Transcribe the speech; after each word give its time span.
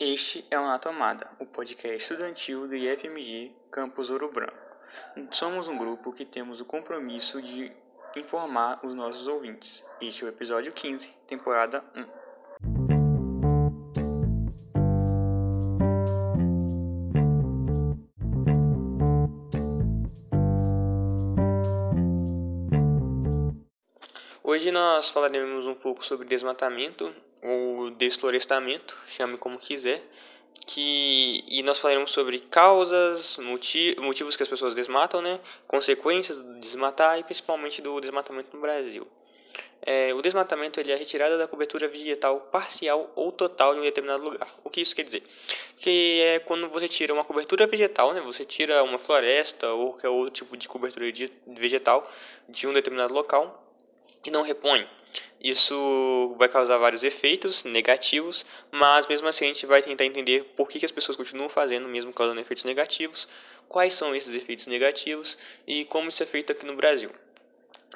Este 0.00 0.44
é 0.50 0.58
o 0.58 0.66
Na 0.66 0.76
Tomada, 0.76 1.30
o 1.38 1.46
podcast 1.46 1.96
estudantil 1.96 2.66
do 2.66 2.74
IFMG 2.74 3.52
Campus 3.70 4.10
Ouro 4.10 4.28
Branco. 4.28 4.52
Somos 5.30 5.68
um 5.68 5.78
grupo 5.78 6.12
que 6.12 6.24
temos 6.24 6.60
o 6.60 6.64
compromisso 6.64 7.40
de 7.40 7.70
informar 8.16 8.80
os 8.84 8.92
nossos 8.92 9.28
ouvintes. 9.28 9.86
Este 10.00 10.24
é 10.24 10.26
o 10.26 10.30
episódio 10.30 10.72
15, 10.72 11.12
temporada 11.28 11.84
1. 11.94 12.24
Hoje 24.42 24.72
nós 24.72 25.08
falaremos 25.08 25.68
um 25.68 25.74
pouco 25.74 26.04
sobre 26.04 26.26
desmatamento 26.26 27.14
desflorestamento, 27.96 28.96
chame 29.08 29.36
como 29.36 29.58
quiser, 29.58 30.02
que 30.66 31.44
e 31.48 31.62
nós 31.62 31.78
falaremos 31.78 32.10
sobre 32.10 32.38
causas, 32.38 33.36
motiv, 33.38 33.98
motivos 33.98 34.36
que 34.36 34.42
as 34.42 34.48
pessoas 34.48 34.74
desmatam, 34.74 35.20
né, 35.20 35.40
consequências 35.66 36.38
do 36.38 36.60
desmatar 36.60 37.18
e 37.18 37.24
principalmente 37.24 37.82
do 37.82 38.00
desmatamento 38.00 38.54
no 38.54 38.60
Brasil. 38.60 39.06
É, 39.86 40.14
o 40.14 40.22
desmatamento 40.22 40.80
ele 40.80 40.90
é 40.90 40.94
a 40.94 40.98
retirada 40.98 41.36
da 41.36 41.46
cobertura 41.46 41.86
vegetal 41.86 42.40
parcial 42.40 43.12
ou 43.14 43.30
total 43.30 43.74
de 43.74 43.80
um 43.80 43.82
determinado 43.82 44.24
lugar. 44.24 44.48
O 44.64 44.70
que 44.70 44.80
isso 44.80 44.96
quer 44.96 45.02
dizer? 45.02 45.22
Que 45.76 46.22
é 46.22 46.38
quando 46.38 46.68
você 46.70 46.88
tira 46.88 47.12
uma 47.12 47.22
cobertura 47.22 47.66
vegetal, 47.66 48.14
né, 48.14 48.20
você 48.22 48.46
tira 48.46 48.82
uma 48.82 48.98
floresta 48.98 49.68
ou 49.68 49.90
qualquer 49.90 50.08
outro 50.08 50.32
tipo 50.32 50.56
de 50.56 50.66
cobertura 50.66 51.06
vegetal 51.46 52.10
de 52.48 52.66
um 52.66 52.72
determinado 52.72 53.12
local 53.12 53.62
e 54.24 54.30
não 54.30 54.40
repõe. 54.40 54.88
Isso 55.40 56.34
vai 56.38 56.48
causar 56.48 56.78
vários 56.78 57.04
efeitos 57.04 57.64
negativos, 57.64 58.46
mas 58.72 59.06
mesmo 59.06 59.28
assim 59.28 59.44
a 59.44 59.48
gente 59.48 59.66
vai 59.66 59.82
tentar 59.82 60.04
entender 60.04 60.44
por 60.56 60.68
que, 60.68 60.78
que 60.78 60.86
as 60.86 60.90
pessoas 60.90 61.16
continuam 61.16 61.50
fazendo, 61.50 61.86
mesmo 61.88 62.12
causando 62.12 62.40
efeitos 62.40 62.64
negativos, 62.64 63.28
quais 63.68 63.92
são 63.94 64.14
esses 64.14 64.34
efeitos 64.34 64.66
negativos 64.66 65.36
e 65.66 65.84
como 65.84 66.08
isso 66.08 66.22
é 66.22 66.26
feito 66.26 66.52
aqui 66.52 66.64
no 66.64 66.76
Brasil. 66.76 67.10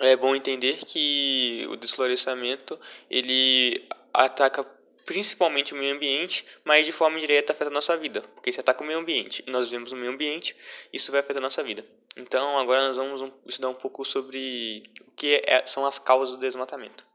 É 0.01 0.15
bom 0.15 0.35
entender 0.35 0.79
que 0.85 1.67
o 1.71 1.77
desflorestamento 1.77 2.79
ele 3.11 3.83
ataca 4.13 4.65
principalmente 5.05 5.73
o 5.73 5.77
meio 5.77 5.95
ambiente, 5.95 6.45
mas 6.63 6.85
de 6.85 6.93
forma 6.93 7.19
direta 7.19 7.55
afeta 7.55 7.71
a 7.71 7.73
nossa 7.73 7.97
vida, 7.97 8.21
porque 8.35 8.53
se 8.53 8.61
ataca 8.61 8.85
o 8.85 8.87
meio 8.87 8.99
ambiente 8.99 9.43
e 9.47 9.51
nós 9.51 9.65
vivemos 9.65 9.91
no 9.91 9.99
meio 9.99 10.13
ambiente, 10.13 10.55
isso 10.93 11.11
vai 11.11 11.21
afetar 11.21 11.39
a 11.39 11.43
nossa 11.43 11.63
vida. 11.63 11.83
Então 12.17 12.59
agora 12.59 12.89
nós 12.89 12.97
vamos 12.97 13.33
estudar 13.47 13.69
um 13.69 13.75
pouco 13.75 14.05
sobre 14.05 14.91
o 15.07 15.11
que 15.13 15.43
é, 15.47 15.65
são 15.67 15.87
as 15.87 15.99
causas 15.99 16.37
do 16.37 16.41
desmatamento. 16.41 17.07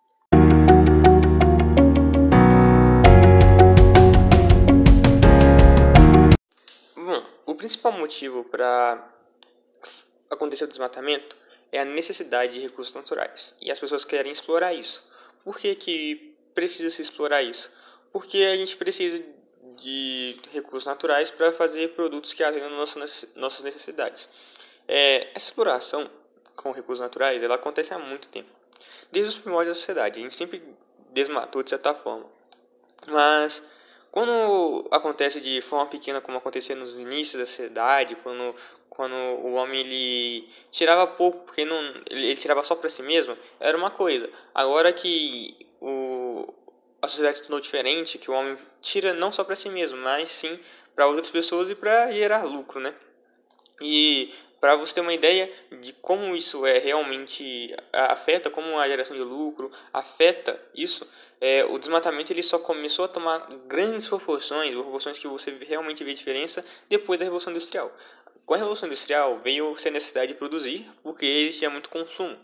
Bom, 6.95 7.25
o 7.45 7.55
principal 7.55 7.91
motivo 7.91 8.43
para 8.45 9.07
acontecer 10.29 10.65
o 10.65 10.67
desmatamento 10.67 11.35
é 11.71 11.79
a 11.79 11.85
necessidade 11.85 12.53
de 12.53 12.59
recursos 12.59 12.93
naturais 12.93 13.55
e 13.59 13.71
as 13.71 13.79
pessoas 13.79 14.05
querem 14.05 14.31
explorar 14.31 14.73
isso. 14.73 15.03
Por 15.43 15.57
que, 15.57 15.75
que 15.75 16.35
precisa 16.53 16.89
se 16.89 17.01
explorar 17.01 17.41
isso? 17.41 17.71
Porque 18.11 18.37
a 18.37 18.55
gente 18.55 18.77
precisa 18.77 19.23
de 19.75 20.37
recursos 20.51 20.85
naturais 20.85 21.31
para 21.31 21.51
fazer 21.51 21.89
produtos 21.95 22.31
que 22.33 22.43
atendam 22.43 22.69
nossas 22.69 23.63
necessidades. 23.63 24.29
É, 24.87 25.29
essa 25.33 25.47
exploração 25.47 26.09
com 26.55 26.71
recursos 26.71 27.01
naturais 27.01 27.41
ela 27.41 27.55
acontece 27.55 27.93
há 27.93 27.99
muito 27.99 28.27
tempo. 28.29 28.49
Desde 29.11 29.29
os 29.29 29.37
primórdios 29.37 29.77
da 29.77 29.79
sociedade, 29.79 30.19
a 30.19 30.23
gente 30.23 30.35
sempre 30.35 30.61
desmatou 31.11 31.63
de 31.63 31.69
certa 31.69 31.93
forma. 31.93 32.25
Mas 33.07 33.61
quando 34.11 34.87
acontece 34.91 35.41
de 35.41 35.61
forma 35.61 35.87
pequena, 35.87 36.21
como 36.21 36.37
acontecia 36.37 36.75
nos 36.75 36.97
inícios 36.99 37.39
da 37.39 37.45
sociedade, 37.45 38.15
quando, 38.17 38.55
quando 38.89 39.15
o 39.15 39.53
homem 39.53 39.81
ele 39.81 40.47
tirava 40.71 41.07
pouco, 41.07 41.45
porque 41.45 41.65
não, 41.65 41.77
ele, 42.09 42.27
ele 42.27 42.35
tirava 42.35 42.63
só 42.63 42.75
para 42.75 42.89
si 42.89 43.01
mesmo, 43.01 43.37
era 43.59 43.77
uma 43.77 43.89
coisa. 43.89 44.29
Agora 44.53 44.93
que 44.93 45.67
o, 45.81 46.53
a 47.01 47.07
sociedade 47.07 47.37
se 47.37 47.43
tornou 47.43 47.59
diferente, 47.59 48.17
que 48.17 48.29
o 48.29 48.33
homem 48.33 48.57
tira 48.81 49.13
não 49.13 49.31
só 49.31 49.43
para 49.43 49.55
si 49.55 49.69
mesmo, 49.69 49.97
mas 49.97 50.29
sim 50.29 50.59
para 50.95 51.07
outras 51.07 51.29
pessoas 51.29 51.69
e 51.69 51.75
para 51.75 52.11
gerar 52.11 52.43
lucro, 52.43 52.79
né? 52.79 52.93
E 53.81 54.31
para 54.63 54.77
você 54.77 54.93
ter 54.93 55.01
uma 55.01 55.13
ideia 55.13 55.51
de 55.81 55.91
como 55.91 56.37
isso 56.37 56.65
é 56.65 56.77
realmente 56.77 57.75
afeta, 57.91 58.49
como 58.49 58.79
a 58.79 58.87
geração 58.87 59.13
de 59.13 59.21
lucro 59.21 59.69
afeta 59.91 60.57
isso, 60.73 61.05
é, 61.41 61.65
o 61.65 61.77
desmatamento 61.77 62.31
ele 62.31 62.41
só 62.41 62.57
começou 62.57 63.03
a 63.03 63.09
tomar 63.09 63.45
grandes 63.67 64.07
proporções, 64.07 64.73
proporções 64.73 65.19
que 65.19 65.27
você 65.27 65.51
realmente 65.67 66.01
vê 66.05 66.13
diferença 66.13 66.63
depois 66.87 67.19
da 67.19 67.25
Revolução 67.25 67.51
Industrial. 67.51 67.93
Com 68.45 68.53
a 68.53 68.57
Revolução 68.57 68.87
Industrial 68.87 69.37
veio 69.43 69.67
a 69.67 69.89
necessidade 69.89 70.31
de 70.31 70.37
produzir, 70.37 70.89
porque 71.03 71.25
existia 71.25 71.69
muito 71.69 71.89
consumo. 71.89 72.39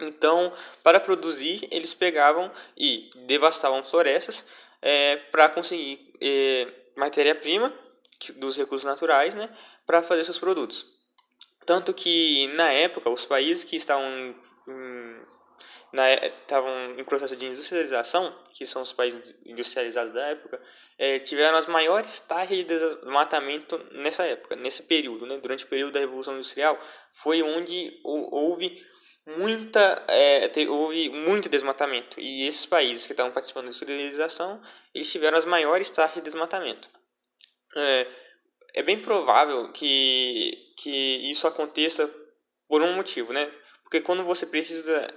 Então, 0.00 0.52
para 0.82 0.98
produzir, 0.98 1.68
eles 1.70 1.94
pegavam 1.94 2.50
e 2.76 3.08
devastavam 3.18 3.84
florestas 3.84 4.44
é, 4.82 5.14
para 5.30 5.48
conseguir 5.48 6.12
é, 6.20 6.66
matéria-prima 6.96 7.72
dos 8.34 8.56
recursos 8.56 8.84
naturais 8.84 9.36
né, 9.36 9.48
para 9.86 10.02
fazer 10.02 10.24
seus 10.24 10.40
produtos. 10.40 10.95
Tanto 11.66 11.92
que, 11.92 12.46
na 12.54 12.70
época, 12.70 13.10
os 13.10 13.26
países 13.26 13.64
que 13.64 13.76
estavam 13.76 14.08
em, 14.68 15.20
na, 15.92 16.14
estavam 16.14 16.98
em 16.98 17.04
processo 17.04 17.36
de 17.36 17.46
industrialização, 17.46 18.34
que 18.52 18.64
são 18.64 18.82
os 18.82 18.92
países 18.92 19.34
industrializados 19.44 20.12
da 20.12 20.26
época, 20.28 20.62
é, 20.96 21.18
tiveram 21.18 21.58
as 21.58 21.66
maiores 21.66 22.20
taxas 22.20 22.56
de 22.56 22.64
desmatamento 22.64 23.78
nessa 23.92 24.24
época, 24.24 24.54
nesse 24.54 24.84
período, 24.84 25.26
né? 25.26 25.38
durante 25.38 25.64
o 25.64 25.68
período 25.68 25.92
da 25.92 26.00
Revolução 26.00 26.34
Industrial, 26.34 26.78
foi 27.12 27.42
onde 27.42 28.00
houve 28.04 28.84
muita 29.36 30.04
é, 30.06 30.48
houve 30.68 31.10
muito 31.10 31.48
desmatamento 31.48 32.20
e 32.20 32.46
esses 32.46 32.64
países 32.64 33.06
que 33.06 33.12
estavam 33.12 33.32
participando 33.32 33.64
da 33.64 33.70
industrialização 33.70 34.62
eles 34.94 35.10
tiveram 35.10 35.36
as 35.36 35.44
maiores 35.44 35.90
taxas 35.90 36.14
de 36.14 36.20
desmatamento 36.20 36.88
é, 37.76 38.06
é 38.72 38.82
bem 38.82 39.00
provável 39.00 39.72
que, 39.72 40.65
que 40.76 41.30
isso 41.30 41.46
aconteça 41.46 42.08
por 42.68 42.82
um 42.82 42.92
motivo, 42.94 43.32
né? 43.32 43.50
Porque 43.82 44.00
quando 44.00 44.24
você 44.24 44.46
precisa, 44.46 45.08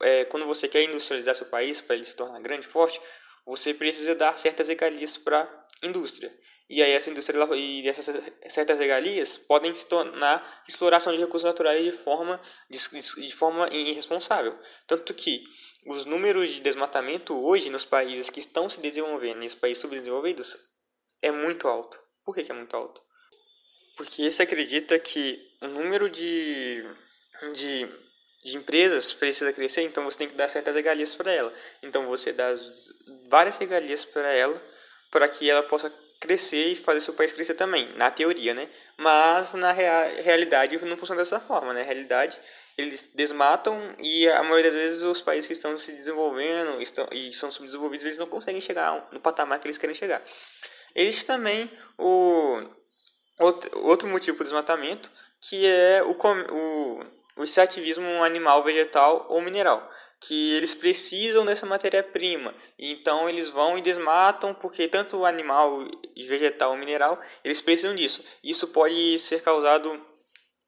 é, 0.00 0.24
quando 0.26 0.46
você 0.46 0.68
quer 0.68 0.84
industrializar 0.84 1.34
seu 1.34 1.46
país 1.46 1.80
para 1.80 1.96
ele 1.96 2.04
se 2.04 2.16
tornar 2.16 2.40
grande, 2.40 2.66
forte, 2.66 3.00
você 3.44 3.74
precisa 3.74 4.14
dar 4.14 4.36
certas 4.36 4.68
regalias 4.68 5.16
para 5.16 5.42
a 5.42 5.86
indústria. 5.86 6.32
E 6.68 6.82
aí 6.82 6.92
essa 6.92 7.10
indústria 7.10 7.38
e 7.54 7.86
essas 7.88 8.06
certas 8.48 8.78
regalias 8.78 9.36
podem 9.36 9.74
se 9.74 9.86
tornar 9.86 10.62
exploração 10.68 11.12
de 11.12 11.18
recursos 11.18 11.44
naturais 11.44 11.84
de 11.84 11.92
forma 11.92 12.40
de, 12.70 12.78
de 13.26 13.34
forma 13.34 13.68
irresponsável. 13.72 14.58
Tanto 14.86 15.12
que 15.12 15.42
os 15.86 16.04
números 16.04 16.50
de 16.50 16.60
desmatamento 16.60 17.34
hoje 17.44 17.68
nos 17.68 17.84
países 17.84 18.30
que 18.30 18.38
estão 18.38 18.68
se 18.68 18.80
desenvolvendo, 18.80 19.42
nos 19.42 19.54
países 19.54 19.80
subdesenvolvidos, 19.80 20.56
é 21.20 21.32
muito 21.32 21.66
alto. 21.66 22.00
Por 22.24 22.34
que, 22.34 22.44
que 22.44 22.52
é 22.52 22.54
muito 22.54 22.76
alto? 22.76 23.02
Porque 23.96 24.30
se 24.30 24.42
acredita 24.42 24.98
que 24.98 25.38
o 25.60 25.66
número 25.66 26.08
de, 26.08 26.84
de, 27.54 27.88
de 28.44 28.56
empresas 28.56 29.12
precisa 29.12 29.52
crescer, 29.52 29.82
então 29.82 30.04
você 30.04 30.18
tem 30.18 30.28
que 30.28 30.34
dar 30.34 30.48
certas 30.48 30.74
regalias 30.74 31.14
para 31.14 31.30
ela. 31.30 31.52
Então 31.82 32.06
você 32.06 32.32
dá 32.32 32.54
várias 33.28 33.56
regalias 33.58 34.04
para 34.04 34.32
ela, 34.32 34.60
para 35.10 35.28
que 35.28 35.48
ela 35.48 35.62
possa 35.62 35.92
crescer 36.18 36.68
e 36.68 36.76
fazer 36.76 37.00
seu 37.00 37.14
país 37.14 37.32
crescer 37.32 37.54
também, 37.54 37.92
na 37.96 38.10
teoria, 38.10 38.54
né? 38.54 38.68
Mas 38.96 39.54
na 39.54 39.72
rea 39.72 40.22
realidade 40.22 40.78
não 40.84 40.96
funciona 40.96 41.20
dessa 41.20 41.40
forma, 41.40 41.74
né? 41.74 41.80
Na 41.80 41.86
realidade, 41.86 42.38
eles 42.78 43.10
desmatam 43.14 43.94
e 43.98 44.28
a 44.28 44.42
maioria 44.42 44.70
das 44.70 44.80
vezes 44.80 45.02
os 45.02 45.20
países 45.20 45.46
que 45.48 45.52
estão 45.52 45.76
se 45.76 45.92
desenvolvendo 45.92 46.80
estão, 46.80 47.08
e 47.10 47.34
são 47.34 47.50
subdesenvolvidos, 47.50 48.04
eles 48.06 48.18
não 48.18 48.26
conseguem 48.26 48.60
chegar 48.60 49.08
no 49.12 49.20
patamar 49.20 49.58
que 49.58 49.66
eles 49.66 49.78
querem 49.78 49.94
chegar. 49.94 50.22
Existe 50.94 51.26
também 51.26 51.70
o 51.98 52.62
outro 53.42 54.08
motivo 54.08 54.36
para 54.36 54.42
o 54.42 54.46
desmatamento, 54.46 55.10
que 55.40 55.66
é 55.66 56.02
o, 56.02 56.12
o, 56.12 57.04
o 57.36 57.44
extrativismo 57.44 58.22
animal, 58.22 58.62
vegetal 58.62 59.26
ou 59.28 59.40
mineral, 59.40 59.88
que 60.20 60.54
eles 60.54 60.74
precisam 60.74 61.44
dessa 61.44 61.66
matéria-prima, 61.66 62.54
então 62.78 63.28
eles 63.28 63.48
vão 63.48 63.76
e 63.76 63.80
desmatam, 63.80 64.54
porque 64.54 64.86
tanto 64.86 65.18
o 65.18 65.26
animal, 65.26 65.84
vegetal 66.16 66.70
ou 66.70 66.76
mineral, 66.76 67.20
eles 67.44 67.60
precisam 67.60 67.94
disso. 67.94 68.24
Isso 68.42 68.68
pode 68.68 69.18
ser 69.18 69.42
causado 69.42 70.00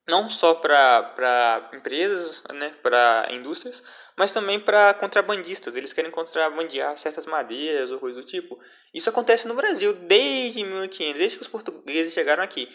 não 0.06 0.28
só 0.28 0.54
para 0.54 1.70
empresas, 1.72 2.42
né, 2.52 2.74
para 2.82 3.28
indústrias, 3.30 3.82
mas 4.16 4.32
também 4.32 4.60
para 4.60 4.94
contrabandistas. 4.94 5.76
Eles 5.76 5.92
querem 5.92 6.10
contrabandear 6.10 6.96
certas 6.98 7.26
madeiras 7.26 7.90
ou 7.90 7.98
coisa 7.98 8.20
do 8.20 8.26
tipo. 8.26 8.58
Isso 8.92 9.08
acontece 9.08 9.48
no 9.48 9.54
Brasil 9.54 9.94
desde 9.94 10.62
1500, 10.62 11.18
desde 11.18 11.36
que 11.38 11.42
os 11.42 11.48
portugueses 11.48 12.12
chegaram 12.12 12.42
aqui. 12.42 12.68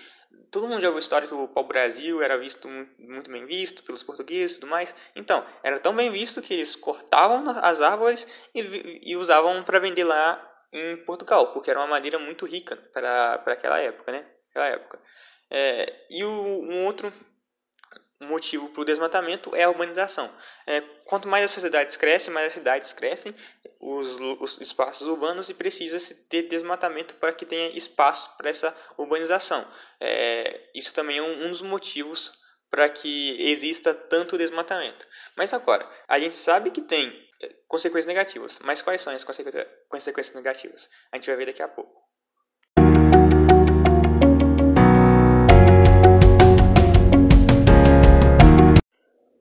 Todo 0.52 0.68
mundo 0.68 0.82
já 0.82 0.88
ouviu 0.88 0.98
a 0.98 1.00
história 1.00 1.28
que 1.28 1.34
o 1.34 1.48
pau-brasil 1.48 2.24
era 2.24 2.36
visto 2.38 2.68
muito 2.98 3.30
bem 3.30 3.46
visto 3.46 3.84
pelos 3.84 4.02
portugueses 4.02 4.58
e 4.58 4.60
tudo 4.60 4.70
mais. 4.70 4.96
Então, 5.16 5.46
era 5.62 5.80
tão 5.80 5.96
bem 5.96 6.12
visto 6.12 6.42
que 6.42 6.54
eles 6.56 6.76
cortavam 6.76 7.44
as 7.62 7.82
árvores 7.82 8.28
e, 8.56 9.00
e 9.04 9.16
usavam 9.16 9.64
para 9.64 9.78
vender 9.78 10.04
lá 10.04 10.44
em 10.72 10.98
Portugal, 10.98 11.54
porque 11.54 11.70
era 11.70 11.80
uma 11.80 11.88
madeira 11.88 12.18
muito 12.18 12.46
rica 12.46 12.76
para 12.76 13.42
aquela 13.46 13.80
época, 13.80 14.12
né? 14.12 14.26
Aquela 14.50 14.68
época. 14.68 15.00
É, 15.50 16.06
e 16.10 16.24
o, 16.24 16.30
um 16.30 16.86
outro 16.86 17.12
motivo 18.22 18.70
para 18.70 18.82
o 18.82 18.86
desmatamento 18.86 19.56
é 19.56 19.64
a 19.64 19.70
urbanização. 19.70 20.30
É, 20.68 20.82
quanto 21.06 21.28
mais 21.28 21.46
as 21.46 21.52
sociedades 21.52 21.96
crescem, 21.96 22.34
mais 22.34 22.48
as 22.48 22.54
cidades 22.54 22.92
crescem, 22.92 23.34
os, 23.80 24.20
os 24.40 24.60
espaços 24.60 25.08
urbanos 25.08 25.50
e 25.50 25.54
precisa-se 25.54 26.28
ter 26.28 26.44
desmatamento 26.44 27.16
para 27.16 27.32
que 27.32 27.46
tenha 27.46 27.70
espaço 27.70 28.36
para 28.38 28.50
essa 28.50 28.76
urbanização. 28.98 29.66
É, 30.00 30.70
isso 30.76 30.94
também 30.94 31.18
é 31.18 31.22
um, 31.22 31.46
um 31.46 31.50
dos 31.50 31.62
motivos 31.62 32.38
para 32.70 32.88
que 32.90 33.38
exista 33.50 33.94
tanto 33.94 34.38
desmatamento. 34.38 35.08
Mas 35.36 35.54
agora, 35.54 35.90
a 36.08 36.20
gente 36.20 36.36
sabe 36.36 36.72
que 36.72 36.82
tem 36.82 37.28
é, 37.42 37.50
consequências 37.68 38.06
negativas, 38.06 38.60
mas 38.60 38.82
quais 38.82 39.02
são 39.02 39.14
as 39.14 39.24
consequências 39.24 40.36
negativas? 40.36 40.90
A 41.12 41.16
gente 41.16 41.26
vai 41.26 41.38
ver 41.38 41.48
daqui 41.48 41.64
a 41.64 41.68
pouco. 41.68 41.99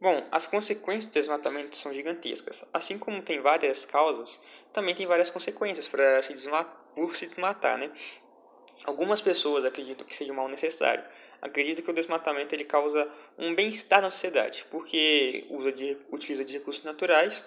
Bom, 0.00 0.24
as 0.30 0.46
consequências 0.46 1.08
do 1.08 1.12
desmatamento 1.12 1.76
são 1.76 1.92
gigantescas. 1.92 2.64
Assim 2.72 2.98
como 2.98 3.20
tem 3.20 3.40
várias 3.40 3.84
causas, 3.84 4.40
também 4.72 4.94
tem 4.94 5.06
várias 5.06 5.28
consequências 5.28 5.88
para 5.88 6.22
se 6.22 6.34
por 6.94 7.16
se 7.16 7.26
desmatar, 7.26 7.78
né? 7.78 7.90
Algumas 8.84 9.20
pessoas 9.20 9.64
acreditam 9.64 10.06
que 10.06 10.14
seja 10.14 10.32
um 10.32 10.36
mal 10.36 10.48
necessário. 10.48 11.04
Acreditam 11.42 11.84
que 11.84 11.90
o 11.90 11.94
desmatamento 11.94 12.54
ele 12.54 12.62
causa 12.62 13.08
um 13.36 13.54
bem-estar 13.54 14.00
na 14.00 14.10
sociedade, 14.10 14.64
porque 14.70 15.44
usa 15.50 15.72
de, 15.72 15.98
utiliza 16.12 16.44
de 16.44 16.54
recursos 16.54 16.84
naturais 16.84 17.44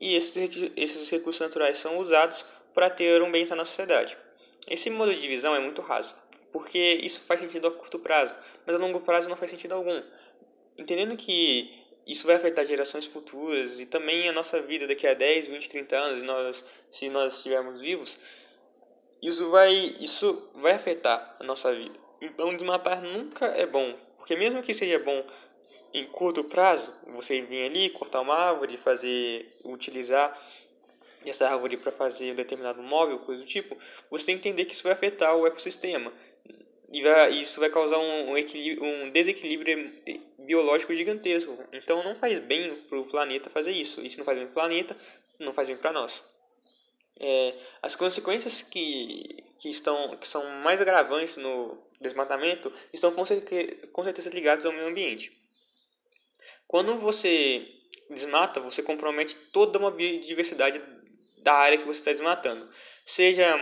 e 0.00 0.16
esses, 0.16 0.36
esses 0.76 1.08
recursos 1.10 1.40
naturais 1.40 1.78
são 1.78 1.98
usados 1.98 2.44
para 2.74 2.90
ter 2.90 3.22
um 3.22 3.30
bem-estar 3.30 3.56
na 3.56 3.64
sociedade. 3.64 4.18
Esse 4.66 4.90
modo 4.90 5.14
de 5.14 5.28
visão 5.28 5.54
é 5.54 5.60
muito 5.60 5.80
raso, 5.80 6.16
porque 6.52 6.78
isso 6.78 7.20
faz 7.20 7.40
sentido 7.40 7.68
a 7.68 7.70
curto 7.70 8.00
prazo, 8.00 8.34
mas 8.66 8.74
a 8.74 8.78
longo 8.78 9.00
prazo 9.00 9.28
não 9.28 9.36
faz 9.36 9.52
sentido 9.52 9.74
algum. 9.74 10.02
Entendendo 10.76 11.16
que 11.16 11.83
isso 12.06 12.26
vai 12.26 12.36
afetar 12.36 12.66
gerações 12.66 13.06
futuras 13.06 13.80
e 13.80 13.86
também 13.86 14.28
a 14.28 14.32
nossa 14.32 14.60
vida 14.60 14.86
daqui 14.86 15.06
a 15.06 15.14
10, 15.14 15.46
20, 15.46 15.68
30 15.68 15.96
anos, 15.96 16.22
nós, 16.22 16.64
se 16.90 17.08
nós 17.08 17.36
estivermos 17.36 17.80
vivos, 17.80 18.18
isso 19.22 19.50
vai, 19.50 19.72
isso 20.00 20.50
vai 20.54 20.72
afetar 20.72 21.36
a 21.40 21.44
nossa 21.44 21.74
vida. 21.74 21.98
Então, 22.20 22.54
desmatar 22.54 23.02
nunca 23.02 23.46
é 23.46 23.64
bom, 23.66 23.94
porque 24.18 24.36
mesmo 24.36 24.62
que 24.62 24.74
seja 24.74 24.98
bom 24.98 25.24
em 25.94 26.04
curto 26.06 26.42
prazo, 26.44 26.92
você 27.06 27.40
vir 27.40 27.66
ali, 27.66 27.88
cortar 27.88 28.20
uma 28.20 28.34
árvore, 28.34 28.76
fazer, 28.76 29.56
utilizar 29.64 30.36
essa 31.24 31.48
árvore 31.48 31.76
para 31.76 31.92
fazer 31.92 32.32
um 32.32 32.34
determinado 32.34 32.82
móvel, 32.82 33.18
coisa 33.20 33.42
do 33.42 33.46
tipo, 33.46 33.78
você 34.10 34.26
tem 34.26 34.38
que 34.38 34.48
entender 34.48 34.64
que 34.64 34.74
isso 34.74 34.82
vai 34.82 34.92
afetar 34.92 35.34
o 35.36 35.46
ecossistema. 35.46 36.12
E 36.92 37.02
vai, 37.02 37.32
isso 37.32 37.60
vai 37.60 37.70
causar 37.70 37.98
um, 37.98 38.32
um, 38.32 39.04
um 39.04 39.10
desequilíbrio 39.10 39.92
biológico 40.44 40.94
gigantesco. 40.94 41.58
Então 41.72 42.02
não 42.02 42.14
faz 42.14 42.38
bem 42.44 42.74
para 42.88 42.98
o 42.98 43.06
planeta 43.06 43.50
fazer 43.50 43.72
isso. 43.72 44.00
Isso 44.00 44.18
não 44.18 44.24
faz 44.24 44.38
bem 44.38 44.46
para 44.46 44.52
o 44.52 44.54
planeta, 44.54 44.96
não 45.38 45.52
faz 45.52 45.68
bem 45.68 45.76
para 45.76 45.92
nós. 45.92 46.24
É, 47.18 47.54
as 47.80 47.94
consequências 47.94 48.62
que, 48.62 49.44
que, 49.58 49.68
estão, 49.68 50.16
que 50.16 50.26
são 50.26 50.44
mais 50.60 50.80
agravantes 50.80 51.36
no 51.36 51.78
desmatamento 52.00 52.72
estão 52.92 53.12
com 53.12 53.24
certeza, 53.24 53.86
com 53.88 54.02
certeza 54.02 54.30
ligadas 54.30 54.66
ao 54.66 54.72
meio 54.72 54.88
ambiente. 54.88 55.32
Quando 56.66 56.96
você 56.96 57.68
desmata, 58.10 58.60
você 58.60 58.82
compromete 58.82 59.36
toda 59.52 59.78
uma 59.78 59.90
biodiversidade 59.90 60.82
da 61.38 61.54
área 61.54 61.78
que 61.78 61.84
você 61.84 62.00
está 62.00 62.10
desmatando. 62.10 62.68
Seja 63.04 63.56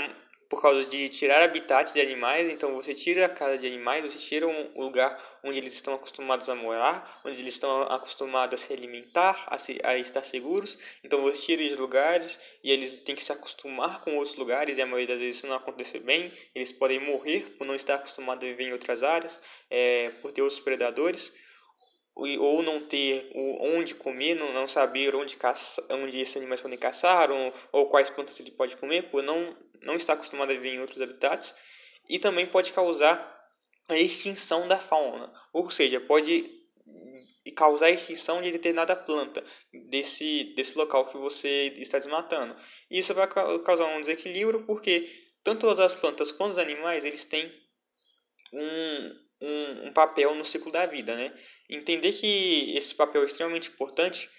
por 0.53 0.61
causa 0.61 0.85
de 0.85 1.09
tirar 1.09 1.41
habitats 1.41 1.95
de 1.95 2.01
animais, 2.03 2.47
então 2.47 2.75
você 2.75 2.95
tira 2.95 3.25
a 3.25 3.29
casa 3.31 3.57
de 3.57 3.67
animais, 3.67 4.03
você 4.03 4.19
tira 4.19 4.47
um 4.47 4.79
lugar 4.79 5.19
onde 5.43 5.57
eles 5.57 5.73
estão 5.73 5.95
acostumados 5.95 6.47
a 6.51 6.55
morar, 6.55 7.23
onde 7.25 7.41
eles 7.41 7.55
estão 7.55 7.85
acostumados 7.85 8.63
a 8.63 8.67
se 8.67 8.71
alimentar, 8.71 9.47
a, 9.47 9.57
se, 9.57 9.81
a 9.83 9.97
estar 9.97 10.23
seguros, 10.23 10.79
então 11.03 11.23
você 11.23 11.41
tira 11.41 11.73
os 11.73 11.81
lugares 11.81 12.39
e 12.63 12.71
eles 12.71 13.01
têm 13.01 13.15
que 13.15 13.25
se 13.25 13.33
acostumar 13.33 14.03
com 14.03 14.15
outros 14.19 14.37
lugares 14.37 14.77
e 14.77 14.83
a 14.83 14.85
maioria 14.85 15.07
das 15.15 15.21
vezes 15.21 15.39
isso 15.39 15.47
não 15.47 15.57
acontece 15.57 15.99
bem, 16.01 16.31
eles 16.55 16.71
podem 16.71 17.01
morrer 17.01 17.57
por 17.57 17.67
não 17.67 17.75
estar 17.75 17.95
acostumados 17.95 18.45
a 18.45 18.47
viver 18.47 18.65
em 18.65 18.73
outras 18.75 19.03
áreas, 19.03 19.41
é, 19.71 20.11
por 20.21 20.33
ter 20.33 20.43
outros 20.43 20.61
predadores 20.61 21.33
ou 22.15 22.63
não 22.63 22.87
ter 22.87 23.31
onde 23.35 23.95
comer, 23.95 24.35
não 24.35 24.69
saber 24.69 25.17
onde, 25.17 25.35
caça, 25.37 25.83
onde 25.91 26.21
esses 26.21 26.37
animais 26.37 26.61
podem 26.61 26.77
caçar, 26.77 27.31
ou, 27.31 27.55
ou 27.73 27.87
quais 27.87 28.11
plantas 28.11 28.39
ele 28.39 28.51
pode 28.51 28.77
comer, 28.77 29.05
por 29.05 29.23
não, 29.23 29.57
não 29.83 29.95
estar 29.97 30.15
acostumado 30.15 30.51
a 30.51 30.55
viver 30.55 30.75
em 30.75 30.81
outros 30.81 31.01
habitats, 31.01 31.55
e 32.09 32.19
também 32.19 32.47
pode 32.47 32.73
causar 32.73 33.31
a 33.89 33.97
extinção 33.97 34.69
da 34.69 34.79
fauna, 34.79 35.33
ou 35.53 35.71
seja, 35.71 36.01
pode 36.01 36.63
causar 37.57 37.87
a 37.87 37.91
extinção 37.91 38.41
de 38.41 38.53
determinada 38.53 38.95
planta 38.95 39.43
desse, 39.89 40.55
desse 40.55 40.79
local 40.79 41.07
que 41.07 41.17
você 41.17 41.73
está 41.77 41.99
desmatando. 41.99 42.55
Isso 42.91 43.13
vai 43.13 43.27
causar 43.27 43.87
um 43.87 44.01
desequilíbrio 44.01 44.65
porque 44.65 45.09
tanto 45.43 45.69
as 45.69 45.95
plantas 45.95 46.31
quanto 46.31 46.53
os 46.53 46.59
animais 46.59 47.05
eles 47.05 47.25
têm 47.25 47.53
um, 48.53 49.19
um, 49.41 49.89
um, 49.89 49.93
papel 49.93 50.35
no 50.35 50.45
ciclo 50.45 50.71
da 50.71 50.87
vida, 50.87 51.17
né? 51.17 51.35
Entender 51.69 52.13
que 52.13 52.77
esse 52.77 52.95
papel 52.95 53.23
é 53.23 53.27
extremamente 53.27 53.71
importante 53.71 54.31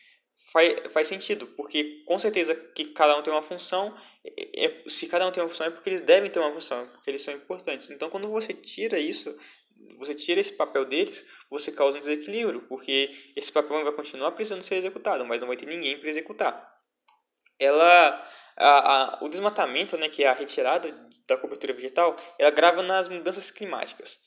faz, 0.51 0.75
faz 0.91 1.07
sentido, 1.07 1.47
porque 1.47 2.03
com 2.05 2.19
certeza 2.19 2.55
que 2.55 2.85
cada 2.85 3.17
um 3.17 3.21
tem 3.21 3.33
uma 3.33 3.41
função, 3.41 3.95
é, 4.23 4.65
é, 4.65 4.83
se 4.89 5.07
cada 5.07 5.25
um 5.27 5.31
tem 5.31 5.41
uma 5.41 5.49
função 5.49 5.67
é 5.67 5.69
porque 5.69 5.89
eles 5.89 6.01
devem 6.01 6.29
ter 6.29 6.39
uma 6.39 6.51
função, 6.51 6.87
porque 6.87 7.09
eles 7.09 7.21
são 7.21 7.33
importantes. 7.33 7.89
Então, 7.89 8.09
quando 8.09 8.27
você 8.29 8.53
tira 8.53 8.99
isso, 8.99 9.35
você 9.97 10.13
tira 10.13 10.39
esse 10.39 10.53
papel 10.53 10.85
deles, 10.85 11.25
você 11.49 11.71
causa 11.71 11.97
um 11.97 11.99
desequilíbrio, 11.99 12.61
porque 12.63 13.09
esse 13.35 13.51
papel 13.51 13.83
vai 13.83 13.93
continuar 13.93 14.31
precisando 14.31 14.63
ser 14.63 14.75
executado, 14.75 15.25
mas 15.25 15.41
não 15.41 15.47
vai 15.47 15.57
ter 15.57 15.65
ninguém 15.65 15.97
para 15.97 16.09
executar. 16.09 16.73
Ela, 17.59 18.27
a, 18.57 19.17
a, 19.17 19.23
o 19.23 19.29
desmatamento, 19.29 19.97
né, 19.97 20.09
que 20.09 20.23
é 20.23 20.27
a 20.27 20.33
retirada 20.33 20.91
da 21.27 21.37
cobertura 21.37 21.73
vegetal, 21.73 22.15
ela 22.37 22.51
grava 22.51 22.83
nas 22.83 23.07
mudanças 23.07 23.49
climáticas. 23.49 24.19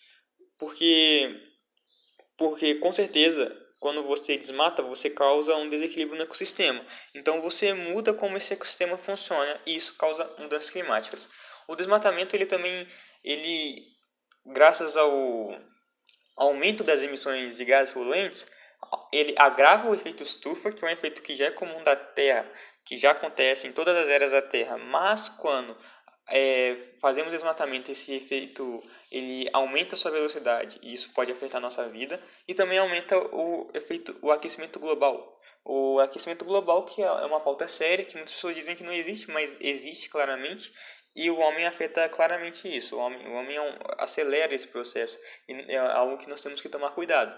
Porque, 0.59 1.35
porque 2.39 2.77
com 2.77 2.93
certeza, 2.93 3.55
quando 3.79 4.03
você 4.03 4.37
desmata, 4.37 4.83
você 4.83 5.11
causa 5.11 5.55
um 5.57 5.69
desequilíbrio 5.69 6.17
no 6.17 6.25
ecossistema. 6.25 6.85
Então 7.15 7.41
você 7.41 7.73
muda 7.73 8.15
como 8.15 8.37
esse 8.37 8.53
ecossistema 8.53 8.97
funciona 8.97 9.61
e 9.67 9.77
isso 9.77 9.95
causa 9.97 10.25
mudanças 10.39 10.71
climáticas. 10.71 11.29
O 11.69 11.77
desmatamento 11.77 12.35
ele 12.35 12.47
também 12.47 12.87
ele 13.23 13.97
graças 14.45 14.97
ao 14.97 15.61
aumento 16.37 16.85
das 16.85 17.03
emissões 17.03 17.57
de 17.57 17.65
gases 17.65 17.93
poluentes, 17.93 18.47
ele 19.13 19.35
agrava 19.37 19.89
o 19.89 19.95
efeito 19.95 20.23
estufa, 20.23 20.71
que 20.71 20.85
é 20.85 20.89
um 20.89 20.91
efeito 20.91 21.23
que 21.23 21.35
já 21.35 21.47
é 21.47 21.51
comum 21.51 21.83
da 21.83 21.97
Terra, 21.97 22.49
que 22.85 22.97
já 22.97 23.11
acontece 23.11 23.67
em 23.67 23.73
todas 23.73 23.97
as 23.97 24.09
eras 24.09 24.31
da 24.31 24.43
Terra, 24.43 24.79
mas 24.79 25.29
quando 25.29 25.77
é, 26.29 26.77
fazemos 27.01 27.33
desmatamento, 27.33 27.93
esse 27.93 28.13
efeito 28.13 28.83
ele 29.11 29.49
aumenta 29.53 29.95
a 29.95 29.99
sua 29.99 30.11
velocidade 30.11 30.79
e 30.83 30.93
isso 30.93 31.13
pode 31.15 31.31
afetar 31.31 31.59
a 31.59 31.61
nossa 31.61 31.89
vida 31.89 32.21
e 32.49 32.55
também 32.55 32.79
aumenta 32.79 33.17
o 33.17 33.71
efeito 33.75 34.17
o 34.21 34.31
aquecimento 34.33 34.79
global. 34.81 35.41
O 35.65 35.99
aquecimento 36.01 36.45
global 36.45 36.85
que 36.85 37.03
é 37.03 37.11
uma 37.27 37.41
pauta 37.41 37.69
séria 37.69 38.05
que 38.05 38.15
muitas 38.15 38.35
pessoas 38.35 38.55
dizem 38.55 38.75
que 38.75 38.83
não 38.83 38.93
existe, 38.93 39.31
mas 39.31 39.59
existe 39.61 40.09
claramente 40.09 40.73
e 41.15 41.31
o 41.31 41.39
homem 41.39 41.65
afeta 41.65 42.09
claramente 42.09 42.69
isso. 42.69 42.97
O 42.97 42.99
homem, 42.99 43.27
o 43.29 43.33
homem 43.33 43.57
é 43.57 43.79
acelera 43.99 44.55
esse 44.55 44.69
processo 44.69 45.19
e 45.49 45.53
é 45.73 45.79
algo 45.79 46.19
que 46.19 46.29
nós 46.29 46.43
temos 46.43 46.61
que 46.61 46.69
tomar 46.69 46.91
cuidado. 46.91 47.35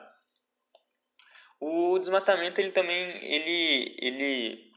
O 1.60 1.98
desmatamento 1.98 2.60
ele 2.60 2.72
também 2.72 3.22
ele 3.24 3.96
ele 3.98 4.72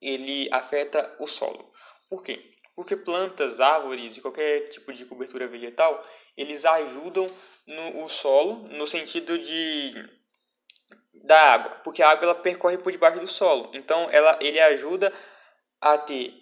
ele 0.00 0.48
afeta 0.52 1.16
o 1.18 1.26
solo. 1.26 1.70
Por 2.08 2.22
quê? 2.22 2.49
Porque 2.80 2.96
plantas, 2.96 3.60
árvores 3.60 4.16
e 4.16 4.22
qualquer 4.22 4.66
tipo 4.70 4.90
de 4.90 5.04
cobertura 5.04 5.46
vegetal, 5.46 6.02
eles 6.34 6.64
ajudam 6.64 7.30
no 7.66 8.04
o 8.04 8.08
solo 8.08 8.66
no 8.68 8.86
sentido 8.86 9.38
de 9.38 9.92
da 11.12 11.38
água, 11.38 11.72
porque 11.84 12.02
a 12.02 12.08
água 12.08 12.24
ela 12.24 12.34
percorre 12.34 12.78
por 12.78 12.90
debaixo 12.90 13.20
do 13.20 13.26
solo. 13.26 13.70
Então 13.74 14.08
ela 14.10 14.38
ele 14.40 14.58
ajuda 14.58 15.12
a 15.78 15.98
ter 15.98 16.32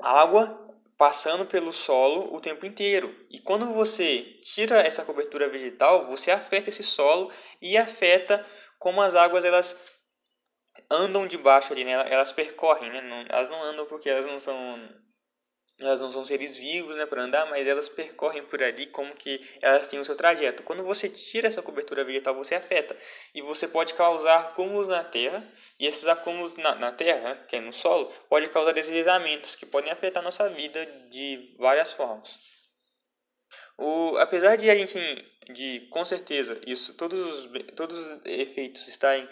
água 0.00 0.76
passando 0.96 1.46
pelo 1.46 1.72
solo 1.72 2.34
o 2.34 2.40
tempo 2.40 2.66
inteiro. 2.66 3.14
E 3.30 3.38
quando 3.38 3.72
você 3.72 4.40
tira 4.42 4.80
essa 4.80 5.04
cobertura 5.04 5.48
vegetal, 5.48 6.04
você 6.08 6.32
afeta 6.32 6.68
esse 6.68 6.82
solo 6.82 7.30
e 7.62 7.78
afeta 7.78 8.44
como 8.76 9.00
as 9.00 9.14
águas 9.14 9.44
elas 9.44 9.80
andam 10.90 11.28
debaixo 11.28 11.72
ali, 11.72 11.84
né? 11.84 11.92
Elas 12.12 12.32
percorrem, 12.32 12.90
né? 12.90 13.00
Não, 13.02 13.24
elas 13.28 13.48
não 13.48 13.62
andam 13.62 13.86
porque 13.86 14.10
elas 14.10 14.26
não 14.26 14.40
são 14.40 15.06
elas 15.78 16.00
não 16.00 16.10
são 16.10 16.24
seres 16.24 16.56
vivos 16.56 16.96
né, 16.96 17.06
para 17.06 17.22
andar, 17.22 17.46
mas 17.46 17.66
elas 17.66 17.88
percorrem 17.88 18.42
por 18.44 18.60
ali 18.60 18.86
como 18.86 19.14
que 19.14 19.40
elas 19.62 19.86
têm 19.86 20.00
o 20.00 20.04
seu 20.04 20.16
trajeto. 20.16 20.64
Quando 20.64 20.82
você 20.82 21.08
tira 21.08 21.46
essa 21.46 21.62
cobertura 21.62 22.04
vegetal, 22.04 22.34
você 22.34 22.56
afeta. 22.56 22.96
E 23.32 23.40
você 23.40 23.68
pode 23.68 23.94
causar 23.94 24.38
acúmulos 24.40 24.88
na 24.88 25.04
terra, 25.04 25.46
e 25.78 25.86
esses 25.86 26.06
acúmulos 26.08 26.56
na, 26.56 26.74
na 26.74 26.90
terra, 26.90 27.36
que 27.46 27.56
é 27.56 27.60
no 27.60 27.72
solo, 27.72 28.12
pode 28.28 28.48
causar 28.48 28.72
deslizamentos 28.72 29.54
que 29.54 29.66
podem 29.66 29.92
afetar 29.92 30.22
nossa 30.22 30.48
vida 30.48 30.84
de 31.10 31.54
várias 31.58 31.92
formas. 31.92 32.38
O, 33.76 34.16
apesar 34.18 34.56
de 34.56 34.68
a 34.68 34.74
gente, 34.74 34.98
de 35.52 35.86
com 35.90 36.04
certeza, 36.04 36.60
isso, 36.66 36.96
todos 36.96 37.44
os, 37.44 37.48
todos 37.76 37.96
os 37.96 38.20
efeitos 38.26 38.88
estarem 38.88 39.28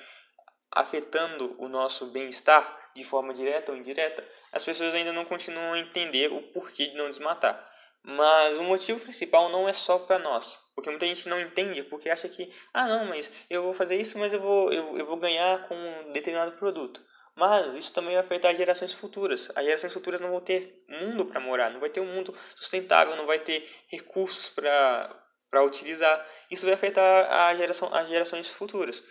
afetando 0.70 1.56
o 1.58 1.68
nosso 1.68 2.06
bem-estar, 2.06 2.85
de 2.96 3.04
forma 3.04 3.32
direta 3.34 3.72
ou 3.72 3.78
indireta, 3.78 4.26
as 4.52 4.64
pessoas 4.64 4.94
ainda 4.94 5.12
não 5.12 5.24
continuam 5.24 5.74
a 5.74 5.78
entender 5.78 6.32
o 6.32 6.42
porquê 6.42 6.86
de 6.88 6.96
não 6.96 7.08
desmatar. 7.08 7.64
Mas 8.02 8.56
o 8.56 8.62
motivo 8.62 9.00
principal 9.00 9.48
não 9.48 9.68
é 9.68 9.72
só 9.72 9.98
para 9.98 10.18
nós, 10.18 10.58
porque 10.74 10.88
muita 10.88 11.06
gente 11.06 11.28
não 11.28 11.40
entende, 11.40 11.82
porque 11.82 12.08
acha 12.08 12.28
que, 12.28 12.52
ah 12.72 12.86
não, 12.86 13.06
mas 13.06 13.30
eu 13.50 13.62
vou 13.62 13.72
fazer 13.72 13.96
isso, 13.96 14.16
mas 14.18 14.32
eu 14.32 14.40
vou, 14.40 14.72
eu, 14.72 14.96
eu 14.96 15.04
vou 15.04 15.16
ganhar 15.16 15.66
com 15.66 15.74
um 15.74 16.12
determinado 16.12 16.52
produto. 16.52 17.04
Mas 17.34 17.74
isso 17.74 17.92
também 17.92 18.14
vai 18.14 18.22
afetar 18.22 18.52
as 18.52 18.56
gerações 18.56 18.94
futuras. 18.94 19.50
As 19.54 19.64
gerações 19.64 19.92
futuras 19.92 20.20
não 20.20 20.30
vão 20.30 20.40
ter 20.40 20.84
mundo 20.88 21.26
para 21.26 21.38
morar, 21.38 21.70
não 21.70 21.80
vai 21.80 21.90
ter 21.90 22.00
um 22.00 22.06
mundo 22.06 22.34
sustentável, 22.54 23.14
não 23.14 23.26
vai 23.26 23.38
ter 23.38 23.68
recursos 23.88 24.48
para 24.48 25.62
utilizar. 25.62 26.26
Isso 26.50 26.64
vai 26.64 26.74
afetar 26.74 27.30
a 27.30 27.54
geração, 27.54 27.94
as 27.94 28.08
gerações 28.08 28.50
futuras. 28.50 29.04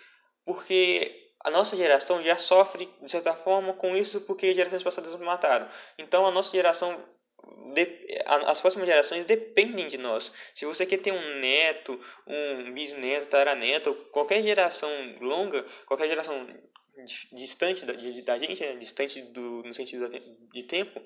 Porque 0.44 1.25
a 1.46 1.52
nossa 1.52 1.78
geração 1.78 2.24
já 2.24 2.36
sofre, 2.38 2.90
de 3.00 3.12
certa 3.12 3.36
forma, 3.36 3.72
com 3.72 3.96
isso 3.96 4.22
porque 4.22 4.52
gerações 4.52 4.82
passadas 4.82 5.12
nos 5.12 5.22
mataram. 5.22 5.68
Então, 5.96 6.26
a 6.26 6.32
nossa 6.32 6.50
geração, 6.50 7.00
as 8.48 8.60
próximas 8.60 8.88
gerações 8.88 9.26
dependem 9.26 9.88
de 9.88 9.96
nós. 9.96 10.32
Se 10.56 10.66
você 10.66 10.88
quer 10.88 10.98
ter 10.98 11.12
um 11.12 11.40
neto, 11.40 12.00
um 12.26 12.74
bisneto, 12.74 13.28
taraneto, 13.28 13.94
qualquer 14.12 14.42
geração 14.42 14.90
longa, 15.22 15.64
qualquer 15.86 16.08
geração 16.08 16.48
distante 17.32 17.86
da, 17.86 17.94
da 17.94 18.40
gente, 18.40 18.62
né? 18.62 18.76
distante 18.78 19.22
do, 19.22 19.62
no 19.62 19.74
sentido 19.74 20.10
de 20.52 20.64
tempo, 20.64 21.00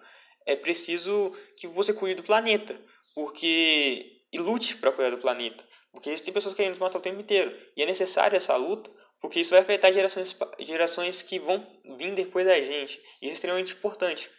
é 0.45 0.55
preciso 0.55 1.35
que 1.57 1.67
você 1.67 1.93
cuide 1.93 2.15
do 2.15 2.23
planeta. 2.23 2.79
Porque, 3.13 4.21
e 4.31 4.39
lute 4.39 4.77
para 4.77 4.93
cuidar 4.93 5.09
do 5.09 5.17
planeta. 5.17 5.65
Porque 5.91 6.09
existem 6.09 6.33
pessoas 6.33 6.55
querendo 6.55 6.71
nos 6.71 6.79
matar 6.79 6.99
o 6.99 7.01
tempo 7.01 7.19
inteiro. 7.19 7.53
E 7.75 7.83
é 7.83 7.85
necessária 7.85 8.37
essa 8.37 8.55
luta 8.55 8.89
porque 9.21 9.39
isso 9.39 9.51
vai 9.51 9.59
afetar 9.59 9.91
gerações, 9.91 10.35
gerações 10.59 11.21
que 11.21 11.39
vão 11.39 11.65
vir 11.97 12.13
depois 12.13 12.45
da 12.45 12.59
gente. 12.61 13.01
Isso 13.21 13.31
é 13.31 13.33
extremamente 13.33 13.73
importante, 13.73 14.29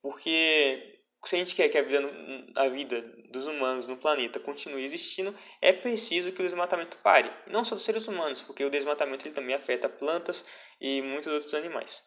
porque 0.00 0.98
se 1.24 1.36
a 1.36 1.38
gente 1.38 1.54
quer 1.54 1.68
que 1.68 1.76
a 1.76 1.82
vida, 1.82 2.10
a 2.56 2.68
vida 2.68 3.02
dos 3.30 3.46
humanos 3.46 3.86
no 3.86 3.96
planeta 3.96 4.40
continue 4.40 4.84
existindo, 4.84 5.34
é 5.60 5.72
preciso 5.72 6.32
que 6.32 6.40
o 6.40 6.44
desmatamento 6.44 6.96
pare. 6.98 7.30
Não 7.46 7.64
só 7.64 7.74
dos 7.74 7.84
seres 7.84 8.08
humanos, 8.08 8.40
porque 8.42 8.64
o 8.64 8.70
desmatamento 8.70 9.26
ele 9.26 9.34
também 9.34 9.54
afeta 9.54 9.88
plantas 9.88 10.44
e 10.80 11.02
muitos 11.02 11.30
outros 11.32 11.52
animais. 11.52 12.02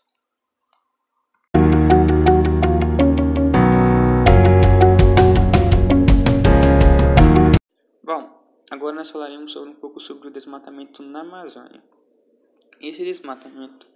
Bom, 8.04 8.44
agora 8.72 8.96
nós 8.96 9.12
falaremos 9.12 9.52
sobre 9.52 9.70
um 9.70 9.76
pouco 9.76 10.00
sobre 10.00 10.28
o 10.28 10.32
desmatamento 10.32 11.04
na 11.04 11.22
Amazônia. 11.22 11.84
Esse 12.84 13.06
desmatamento 13.06 13.88